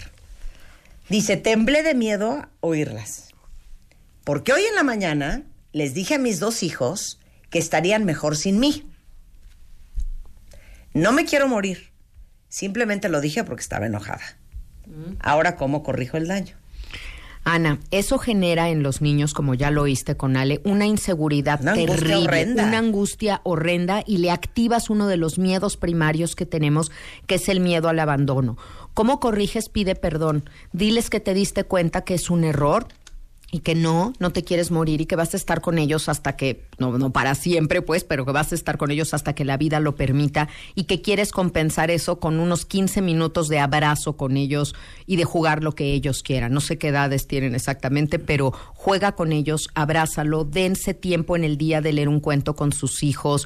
[1.09, 3.29] Dice, temblé de miedo oírlas.
[4.23, 7.19] Porque hoy en la mañana les dije a mis dos hijos
[7.49, 8.87] que estarían mejor sin mí.
[10.93, 11.91] No me quiero morir.
[12.47, 14.21] Simplemente lo dije porque estaba enojada.
[15.19, 16.58] Ahora, ¿cómo corrijo el daño?
[17.43, 21.73] Ana, eso genera en los niños, como ya lo oíste con Ale, una inseguridad Una
[21.73, 26.91] terrible, una angustia horrenda y le activas uno de los miedos primarios que tenemos,
[27.27, 28.57] que es el miedo al abandono.
[28.93, 29.69] ¿Cómo corriges?
[29.69, 30.49] Pide perdón.
[30.73, 32.87] Diles que te diste cuenta que es un error
[33.51, 36.35] y que no, no te quieres morir y que vas a estar con ellos hasta
[36.35, 39.45] que, no, no para siempre pues, pero que vas a estar con ellos hasta que
[39.45, 44.17] la vida lo permita y que quieres compensar eso con unos 15 minutos de abrazo
[44.17, 44.75] con ellos
[45.05, 46.53] y de jugar lo que ellos quieran.
[46.53, 51.57] No sé qué edades tienen exactamente, pero juega con ellos, abrázalo, dense tiempo en el
[51.57, 53.45] día de leer un cuento con sus hijos,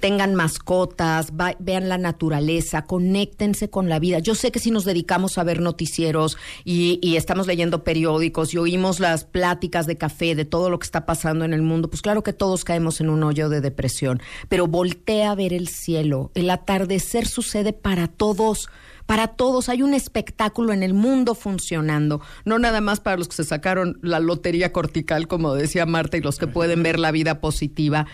[0.00, 4.20] tengan mascotas, va- vean la naturaleza, conéctense con la vida.
[4.20, 8.56] Yo sé que si nos dedicamos a ver noticieros y, y estamos leyendo periódicos y
[8.56, 12.00] oímos las pláticas de café de todo lo que está pasando en el mundo, pues
[12.00, 16.30] claro que todos caemos en un hoyo de depresión, pero voltea a ver el cielo.
[16.34, 18.70] El atardecer sucede para todos.
[19.10, 23.34] Para todos hay un espectáculo en el mundo funcionando, no nada más para los que
[23.34, 27.40] se sacaron la lotería cortical, como decía Marta, y los que pueden ver la vida
[27.40, 28.06] positiva.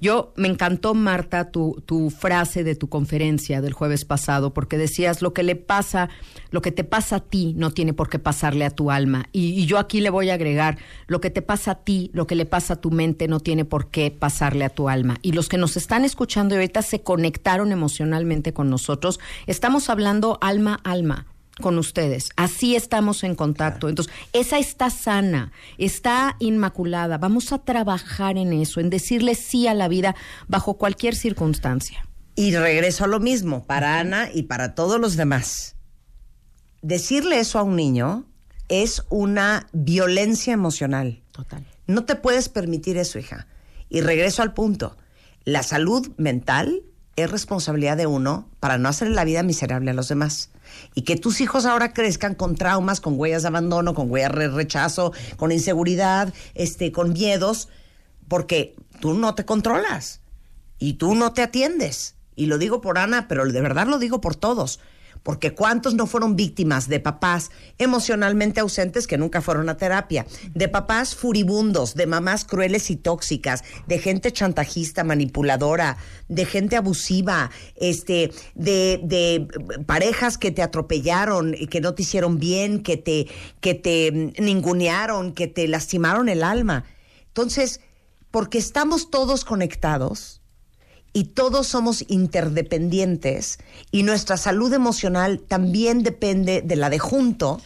[0.00, 1.82] Yo me encantó, Marta, tu,
[2.16, 6.08] frase de tu conferencia del jueves pasado, porque decías lo que le pasa,
[6.52, 9.24] lo que te pasa a ti no tiene por qué pasarle a tu alma.
[9.32, 10.78] Y, y yo aquí le voy a agregar,
[11.08, 13.64] lo que te pasa a ti, lo que le pasa a tu mente no tiene
[13.64, 15.16] por qué pasarle a tu alma.
[15.20, 20.38] Y los que nos están escuchando y ahorita se conectaron emocionalmente con nosotros, estamos hablando
[20.48, 21.26] alma a alma
[21.60, 22.30] con ustedes.
[22.36, 23.88] Así estamos en contacto.
[23.88, 27.18] Entonces, esa está sana, está inmaculada.
[27.18, 30.16] Vamos a trabajar en eso, en decirle sí a la vida
[30.48, 32.06] bajo cualquier circunstancia.
[32.36, 35.76] Y regreso a lo mismo, para Ana y para todos los demás.
[36.82, 38.26] Decirle eso a un niño
[38.68, 41.22] es una violencia emocional.
[41.30, 41.64] Total.
[41.86, 43.46] No te puedes permitir eso, hija.
[43.88, 44.96] Y regreso al punto.
[45.44, 46.82] La salud mental
[47.16, 50.50] es responsabilidad de uno para no hacerle la vida miserable a los demás.
[50.94, 54.48] Y que tus hijos ahora crezcan con traumas, con huellas de abandono, con huellas de
[54.48, 57.68] rechazo, con inseguridad, este, con miedos,
[58.28, 60.20] porque tú no te controlas
[60.78, 62.16] y tú no te atiendes.
[62.36, 64.80] Y lo digo por Ana, pero de verdad lo digo por todos.
[65.24, 70.68] Porque cuántos no fueron víctimas de papás emocionalmente ausentes que nunca fueron a terapia, de
[70.68, 75.96] papás furibundos, de mamás crueles y tóxicas, de gente chantajista, manipuladora,
[76.28, 79.48] de gente abusiva, este, de, de
[79.86, 83.26] parejas que te atropellaron, que no te hicieron bien, que te,
[83.60, 86.84] que te mm, ningunearon, que te lastimaron el alma.
[87.28, 87.80] Entonces,
[88.30, 90.42] porque estamos todos conectados,
[91.14, 93.58] y todos somos interdependientes
[93.90, 97.62] y nuestra salud emocional también depende de la de junto,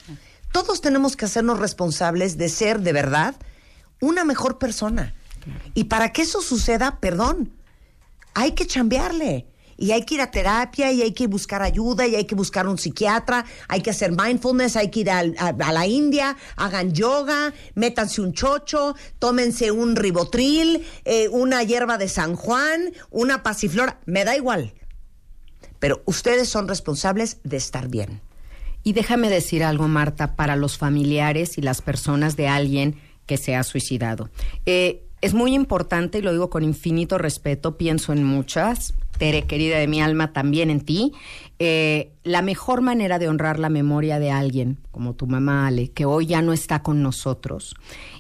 [0.53, 3.35] todos tenemos que hacernos responsables de ser de verdad
[4.01, 5.15] una mejor persona.
[5.75, 7.51] Y para que eso suceda, perdón,
[8.35, 9.47] hay que chambearle.
[9.79, 12.67] Y hay que ir a terapia y hay que buscar ayuda y hay que buscar
[12.67, 18.21] un psiquiatra, hay que hacer mindfulness, hay que ir a la India, hagan yoga, métanse
[18.21, 24.37] un chocho, tómense un ribotril, eh, una hierba de San Juan, una pasiflora, me da
[24.37, 24.75] igual.
[25.79, 28.21] Pero ustedes son responsables de estar bien.
[28.83, 33.55] Y déjame decir algo, Marta, para los familiares y las personas de alguien que se
[33.55, 34.31] ha suicidado.
[34.67, 39.79] Eh, es muy importante, y lo digo con infinito respeto, pienso en muchas, Tere, querida
[39.79, 41.13] de mi alma, también en ti.
[41.59, 46.05] eh, la mejor manera de honrar la memoria de alguien, como tu mamá Ale, que
[46.05, 47.75] hoy ya no está con nosotros,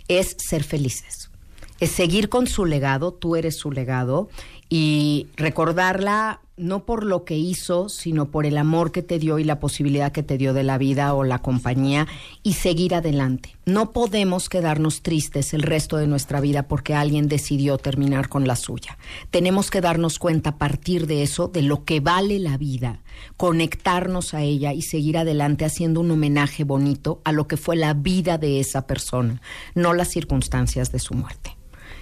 [0.09, 1.30] es ser felices.
[1.78, 4.28] Es seguir con su legado, tú eres su legado,
[4.69, 9.45] y recordarla no por lo que hizo, sino por el amor que te dio y
[9.45, 12.07] la posibilidad que te dio de la vida o la compañía
[12.43, 13.57] y seguir adelante.
[13.64, 18.57] No podemos quedarnos tristes el resto de nuestra vida porque alguien decidió terminar con la
[18.57, 18.99] suya.
[19.31, 23.01] Tenemos que darnos cuenta a partir de eso de lo que vale la vida,
[23.37, 27.95] conectarnos a ella y seguir adelante haciendo un homenaje bonito a lo que fue la
[27.95, 29.41] vida de esa persona,
[29.75, 31.58] no las circunstancias de su muerte.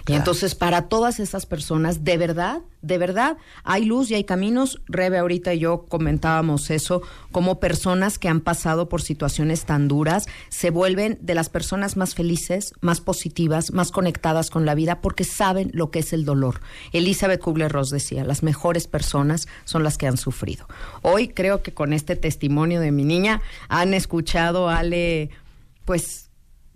[0.08, 4.80] Y entonces para todas esas personas, de verdad, de verdad, hay luz y hay caminos.
[4.86, 7.02] Rebe ahorita y yo comentábamos eso,
[7.32, 12.14] como personas que han pasado por situaciones tan duras se vuelven de las personas más
[12.14, 16.60] felices, más positivas, más conectadas con la vida porque saben lo que es el dolor.
[16.92, 20.68] Elizabeth Kubler-Ross decía, las mejores personas son las que han sufrido.
[21.02, 25.30] Hoy creo que con este testimonio de mi niña han escuchado, Ale,
[25.84, 26.25] pues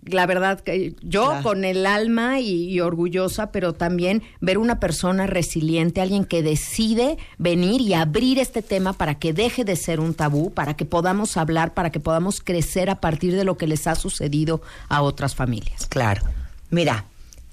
[0.03, 1.43] la verdad que yo Claro.
[1.43, 7.17] con el alma y, y orgullosa, pero también ver una persona resiliente, alguien que decide
[7.37, 11.37] venir y abrir este tema para que deje de ser un tabú, para que podamos
[11.37, 15.35] hablar, para que podamos crecer a partir de lo que les ha sucedido a otras
[15.35, 15.85] familias.
[15.87, 16.23] Claro.
[16.71, 17.05] Mira,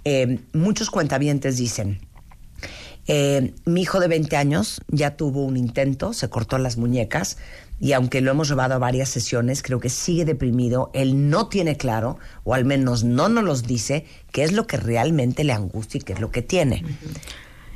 [0.05, 2.01] eh, muchos cuentavientes dicen,
[3.07, 7.39] eh, mi hijo de 20 años ya tuvo un intento, se cortó las muñecas
[7.81, 11.77] y aunque lo hemos llevado a varias sesiones, creo que sigue deprimido, él no tiene
[11.77, 15.99] claro, o al menos no nos los dice, qué es lo que realmente le angustia
[15.99, 16.85] y qué es lo que tiene.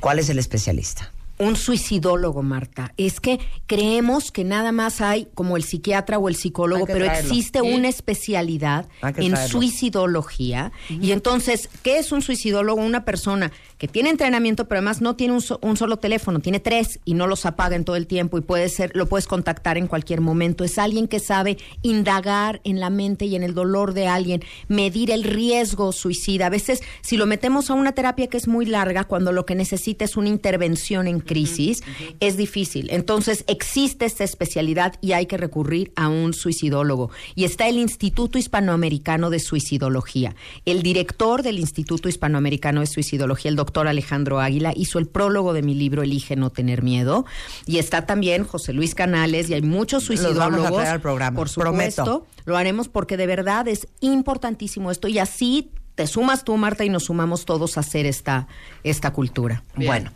[0.01, 1.12] ¿Cuál es el especialista?
[1.39, 2.93] Un suicidólogo, Marta.
[2.95, 7.29] Es que creemos que nada más hay como el psiquiatra o el psicólogo, pero traerlo.
[7.29, 7.73] existe Sí.
[7.73, 9.47] una especialidad en traerlo.
[9.47, 10.71] suicidología.
[10.89, 12.81] Y entonces, ¿qué es un suicidólogo?
[12.81, 16.59] Una persona que tiene entrenamiento, pero además no tiene un, so- un solo teléfono, tiene
[16.59, 19.77] tres y no los apaga en todo el tiempo y puede ser, lo puedes contactar
[19.77, 20.63] en cualquier momento.
[20.63, 25.11] Es alguien que sabe indagar en la mente y en el dolor de alguien, medir
[25.11, 26.45] el riesgo suicida.
[26.45, 29.55] A veces, si lo metemos a una terapia que es muy larga, cuando lo que
[29.55, 31.83] necesita es una intervención en crisis,
[32.19, 32.89] es difícil.
[32.91, 37.09] Entonces, existe esta especialidad y hay que recurrir a un suicidólogo.
[37.35, 40.35] Y está el Instituto Hispanoamericano de Suicidología.
[40.65, 45.61] El director del Instituto Hispanoamericano de Suicidología, el doctor Alejandro Águila, hizo el prólogo de
[45.61, 47.25] mi libro Elige no tener miedo.
[47.65, 50.71] Y está también José Luis Canales y hay muchos Los vamos a suicidólogos.
[50.73, 52.05] traer al programa, Por prometo.
[52.05, 56.83] supuesto, lo haremos porque de verdad es importantísimo esto y así te sumas tú, Marta,
[56.83, 58.47] y nos sumamos todos a hacer esta,
[58.83, 59.63] esta cultura.
[59.75, 60.11] Bueno,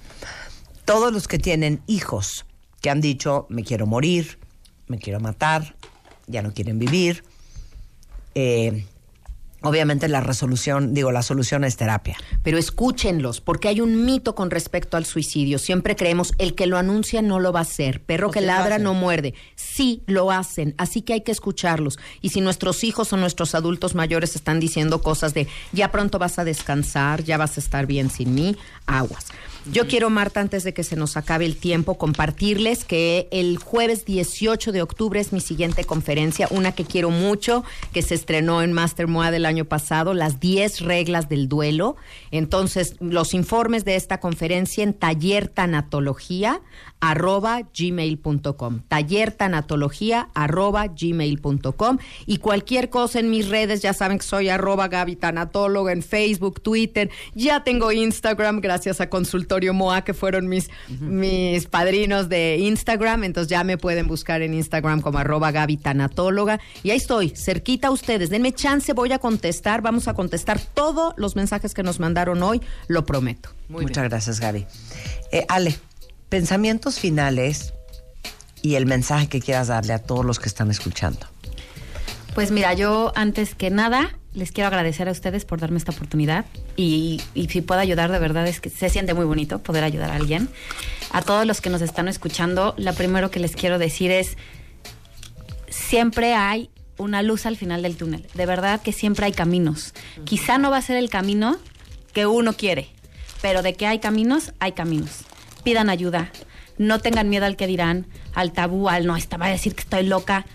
[0.88, 2.46] todos los que tienen hijos
[2.82, 4.40] que han dicho, me quiero morir,
[4.88, 5.76] me quiero matar,
[6.28, 7.26] ya no quieren vivir,
[8.36, 8.86] eh,
[9.64, 12.16] obviamente la resolución, digo, la solución es terapia.
[12.42, 15.60] Pero escúchenlos, porque hay un mito con respecto al suicidio.
[15.60, 18.02] Siempre creemos, el que lo anuncia no lo va a hacer.
[18.02, 19.34] Perro ¿O que ladra no muerde.
[19.56, 20.74] Sí, lo hacen.
[20.78, 22.00] Así que hay que escucharlos.
[22.22, 26.40] Y si nuestros hijos o nuestros adultos mayores están diciendo cosas de, ya pronto vas
[26.40, 29.26] a descansar, ya vas a estar bien sin mí, aguas.
[29.72, 34.06] Yo quiero, Marta, antes de que se nos acabe el tiempo, compartirles que el jueves
[34.06, 38.72] 18 de octubre es mi siguiente conferencia, una que quiero mucho, que se estrenó en
[38.72, 41.98] Master MOA del año pasado, las 10 reglas del duelo.
[42.32, 46.62] Entonces, los informes de esta conferencia en tallertanatología
[47.00, 54.50] arroba gmail.com tallertanatología arroba gmail.com y cualquier cosa en mis redes ya saben que soy
[54.50, 57.10] arroba Gaby Tanatóloga en Facebook, Twitter.
[57.34, 60.70] Ya tengo Instagram gracias a Consultorio MOA que fueron mis,
[61.00, 63.24] mis padrinos de Instagram.
[63.24, 66.60] Entonces ya me pueden buscar en Instagram como arroba Gaby Tanatóloga.
[66.84, 68.30] Y ahí estoy, cerquita a ustedes.
[68.30, 69.82] Denme chance, voy a contestar.
[69.82, 73.50] Vamos a contestar todos los mensajes que nos mandaron hoy, lo prometo.
[73.70, 74.66] Muchas gracias, Gaby.
[75.32, 75.78] Eh, Ale,
[76.30, 77.74] pensamientos finales
[78.62, 81.26] y el mensaje que quieras darle a todos los que están escuchando.
[82.36, 86.46] Pues mira, yo antes que nada les quiero agradecer a ustedes por darme esta oportunidad
[86.76, 90.16] y, si puedo ayudar, de verdad es que se siente muy bonito poder ayudar a
[90.16, 90.48] alguien.
[91.12, 94.38] A todos los que nos están escuchando, lo primero que les quiero decir es,
[95.70, 98.28] siempre hay una luz al final del túnel.
[98.36, 99.94] De verdad que siempre hay caminos.
[100.24, 101.58] Quizá no va a ser el camino
[102.14, 102.90] que uno quiere,
[103.42, 105.27] pero de que hay caminos, hay caminos.
[105.68, 106.32] Pidan ayuda.
[106.78, 109.82] No tengan miedo al que dirán, al tabú, al no, esta va a decir que
[109.82, 110.46] estoy loca.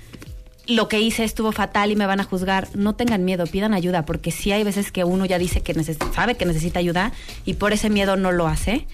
[0.66, 2.68] Lo que hice estuvo fatal y me van a juzgar.
[2.74, 5.74] No tengan miedo, pidan ayuda, porque sí hay veces que uno ya dice que
[6.14, 7.12] sabe que necesita ayuda
[7.44, 8.86] y por ese miedo no lo hace.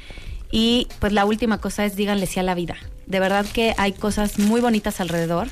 [0.50, 2.74] Y pues la última cosa es díganle sí a la vida.
[3.06, 5.46] De verdad que hay cosas muy bonitas alrededor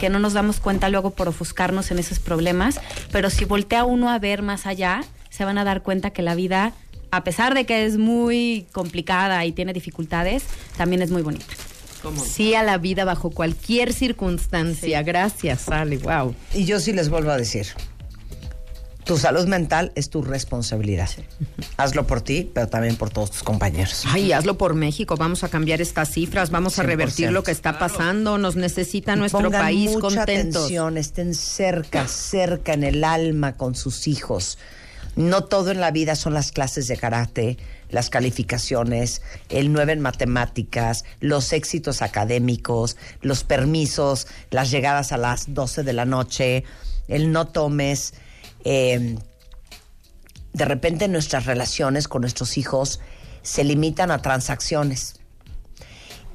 [0.00, 2.80] que no nos damos cuenta luego por ofuscarnos en esos problemas,
[3.12, 6.34] pero si voltea uno a ver más allá, se van a dar cuenta que la
[6.34, 6.72] vida,
[7.10, 10.44] a pesar de que es muy complicada y tiene dificultades,
[10.76, 11.46] también es muy bonita.
[12.24, 15.02] Sí a la vida bajo cualquier circunstancia.
[15.02, 15.98] Gracias, Ale.
[15.98, 16.34] Wow.
[16.54, 17.66] Y yo sí les vuelvo a decir,
[19.04, 21.08] tu salud mental es tu responsabilidad.
[21.76, 24.04] Hazlo por ti, pero también por todos tus compañeros.
[24.06, 25.16] Ay, hazlo por México.
[25.16, 26.50] Vamos a cambiar estas cifras.
[26.50, 26.86] Vamos a 100%.
[26.86, 28.38] revertir lo que está pasando.
[28.38, 30.64] Nos necesita nuestro Pongan país mucha contentos.
[30.64, 34.58] atención, estén cerca, cerca en el alma con sus hijos.
[35.18, 37.58] No todo en la vida son las clases de karate,
[37.90, 45.52] las calificaciones, el 9 en matemáticas, los éxitos académicos, los permisos, las llegadas a las
[45.52, 46.62] 12 de la noche,
[47.08, 48.14] el no tomes.
[48.62, 49.16] eh,
[50.52, 53.00] de repente nuestras relaciones con nuestros hijos
[53.42, 55.16] se limitan a transacciones.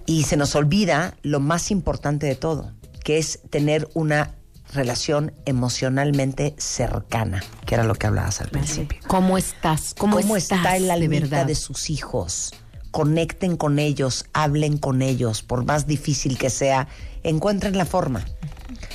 [0.06, 2.74] Y se nos olvida lo más importante de todo,
[3.06, 4.36] que es tener una
[4.74, 9.00] relación emocionalmente cercana, que era lo que hablabas al principio.
[9.08, 9.94] ¿Cómo estás?
[9.98, 11.46] ¿Cómo, ¿Cómo, estás está el de almita verdad?
[11.46, 12.54] de sus hijos?
[12.92, 16.88] Conecten con ellos, hablen con ellos, por más difícil que sea,
[17.24, 18.26] encuentren la forma.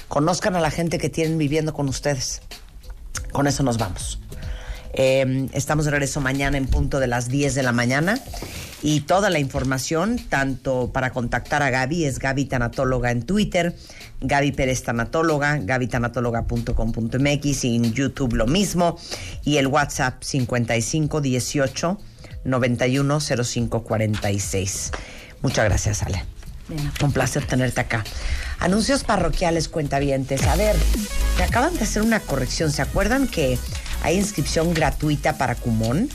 [0.09, 2.43] Conozcan a la gente que tienen viviendo con ustedes.
[3.33, 4.21] Con eso nos vamos.
[4.99, 8.19] Eh, estamos de regreso mañana en punto de las 10 de la mañana.
[8.83, 13.77] Y toda la información, tanto para contactar a Gaby, es Gaby Tanatóloga en Twitter,
[14.21, 18.99] Gaby Pérez Tanatóloga, gabytanatóloga.com.mx y en YouTube lo mismo.
[19.45, 22.01] Y el WhatsApp 5518
[22.45, 24.91] 910546.
[25.43, 26.25] Muchas gracias, Ale.
[27.03, 28.05] Un placer tenerte acá.
[28.59, 30.43] Anuncios parroquiales, cuentavientes.
[30.43, 30.75] A ver,
[31.39, 32.73] me acaban de hacer una corrección.
[32.73, 33.59] ¿Se acuerdan que
[34.03, 36.09] hay inscripción gratuita para Cumón?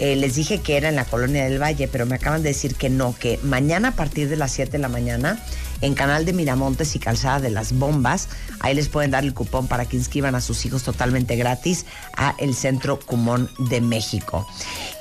[0.00, 2.74] Eh, les dije que era en la Colonia del Valle, pero me acaban de decir
[2.74, 5.40] que no, que mañana a partir de las 7 de la mañana,
[5.82, 8.28] en Canal de Miramontes y Calzada de las Bombas,
[8.58, 12.34] ahí les pueden dar el cupón para que inscriban a sus hijos totalmente gratis a
[12.38, 14.46] el Centro Cumón de México.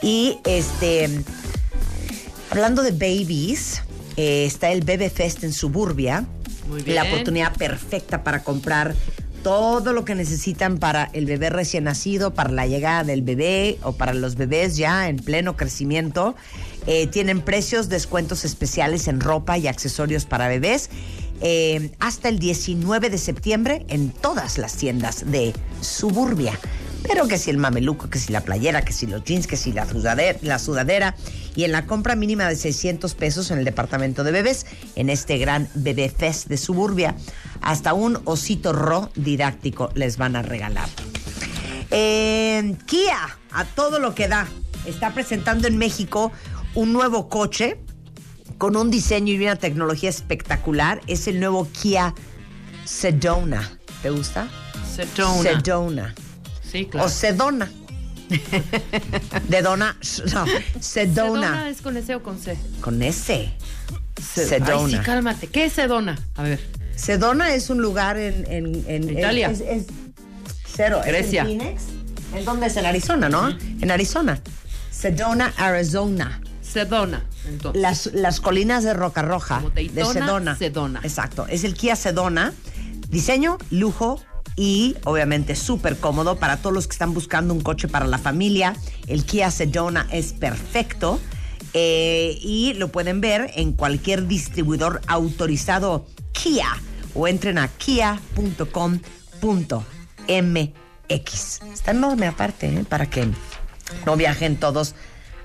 [0.03, 1.09] Y este,
[2.51, 3.81] hablando de babies,
[4.15, 6.25] eh, está el Bebe Fest en Suburbia.
[6.67, 6.97] Muy bien.
[6.97, 8.95] La oportunidad perfecta para comprar
[9.43, 13.91] todo lo que necesitan para el bebé recién nacido, para la llegada del bebé o
[13.91, 16.35] para los bebés ya en pleno crecimiento.
[16.87, 20.89] Eh, tienen precios, descuentos especiales en ropa y accesorios para bebés.
[21.41, 26.57] eh, hasta el 19 de septiembre en todas las tiendas de Suburbia.
[27.05, 29.73] Pero que si el mameluco, que si la playera, que si los jeans, que si
[29.73, 31.15] la sudadera, la sudadera.
[31.53, 34.65] Y en la compra mínima de 600 pesos en el departamento de bebés,
[34.95, 37.15] en este gran Bebé Fest de Suburbia,
[37.63, 40.89] hasta un osito ro didáctico les van a regalar.
[41.91, 44.47] Eh, Kia, a todo lo que da,
[44.85, 46.31] está presentando en México
[46.75, 47.79] un nuevo coche
[48.57, 51.01] con un diseño y una tecnología espectacular.
[51.07, 52.13] Es el nuevo Kia
[52.85, 53.77] Sedona.
[54.01, 54.47] ¿Te gusta?
[54.95, 55.43] Sedona.
[55.43, 56.15] Sedona.
[56.69, 57.07] Sí, claro.
[57.07, 57.71] O Sedona.
[59.47, 60.51] De dona, no, Sedona.
[60.79, 62.57] ¿Sedona es con S o con C?
[62.81, 63.53] Con S.
[64.21, 64.83] Se- Sedona.
[64.85, 65.47] Ay, sí, cálmate.
[65.47, 66.17] ¿Qué es Sedona?
[66.35, 66.59] A ver.
[66.95, 68.45] Sedona es un lugar en...
[68.51, 69.49] en, en- Italia.
[69.49, 69.85] Es, es-
[70.75, 70.99] cero.
[71.01, 71.41] ¿Es Grecia.
[71.41, 71.81] en Phoenix?
[72.35, 72.77] ¿En dónde es?
[72.77, 73.49] En Arizona, ¿no?
[73.49, 74.41] En Arizona.
[74.91, 76.41] Sedona, Arizona.
[76.61, 77.25] Sedona.
[77.47, 77.81] Entonces.
[77.81, 79.57] Las, las colinas de Roca Roja.
[79.57, 80.55] Como de Sedona.
[80.55, 80.99] Sedona.
[81.03, 81.45] Exacto.
[81.47, 82.53] Es el Kia Sedona.
[83.09, 84.19] Diseño, lujo
[84.55, 88.75] y obviamente súper cómodo para todos los que están buscando un coche para la familia.
[89.07, 91.19] El Kia Sedona es perfecto.
[91.75, 96.67] eh, y lo pueden ver en cualquier distribuidor autorizado Kia
[97.15, 98.31] o entren a kia.com.mx.
[101.73, 102.85] Está enorme aparte, ¿eh?
[102.87, 103.29] para que
[104.05, 104.95] no viajen todos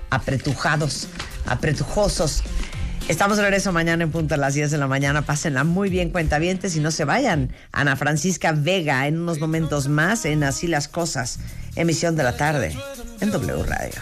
[0.09, 1.07] apretujados,
[1.45, 2.43] apretujosos.
[3.07, 5.23] Estamos de regreso mañana en punto a las 10 de la mañana.
[5.23, 7.51] Pásenla muy bien, cuentavientes, y no se vayan.
[7.71, 11.39] Ana Francisca Vega en unos momentos más en Así las Cosas,
[11.75, 12.77] emisión de la tarde
[13.19, 14.01] en W Radio.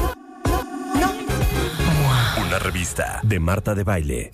[2.51, 4.31] la revista de Marta de Baile.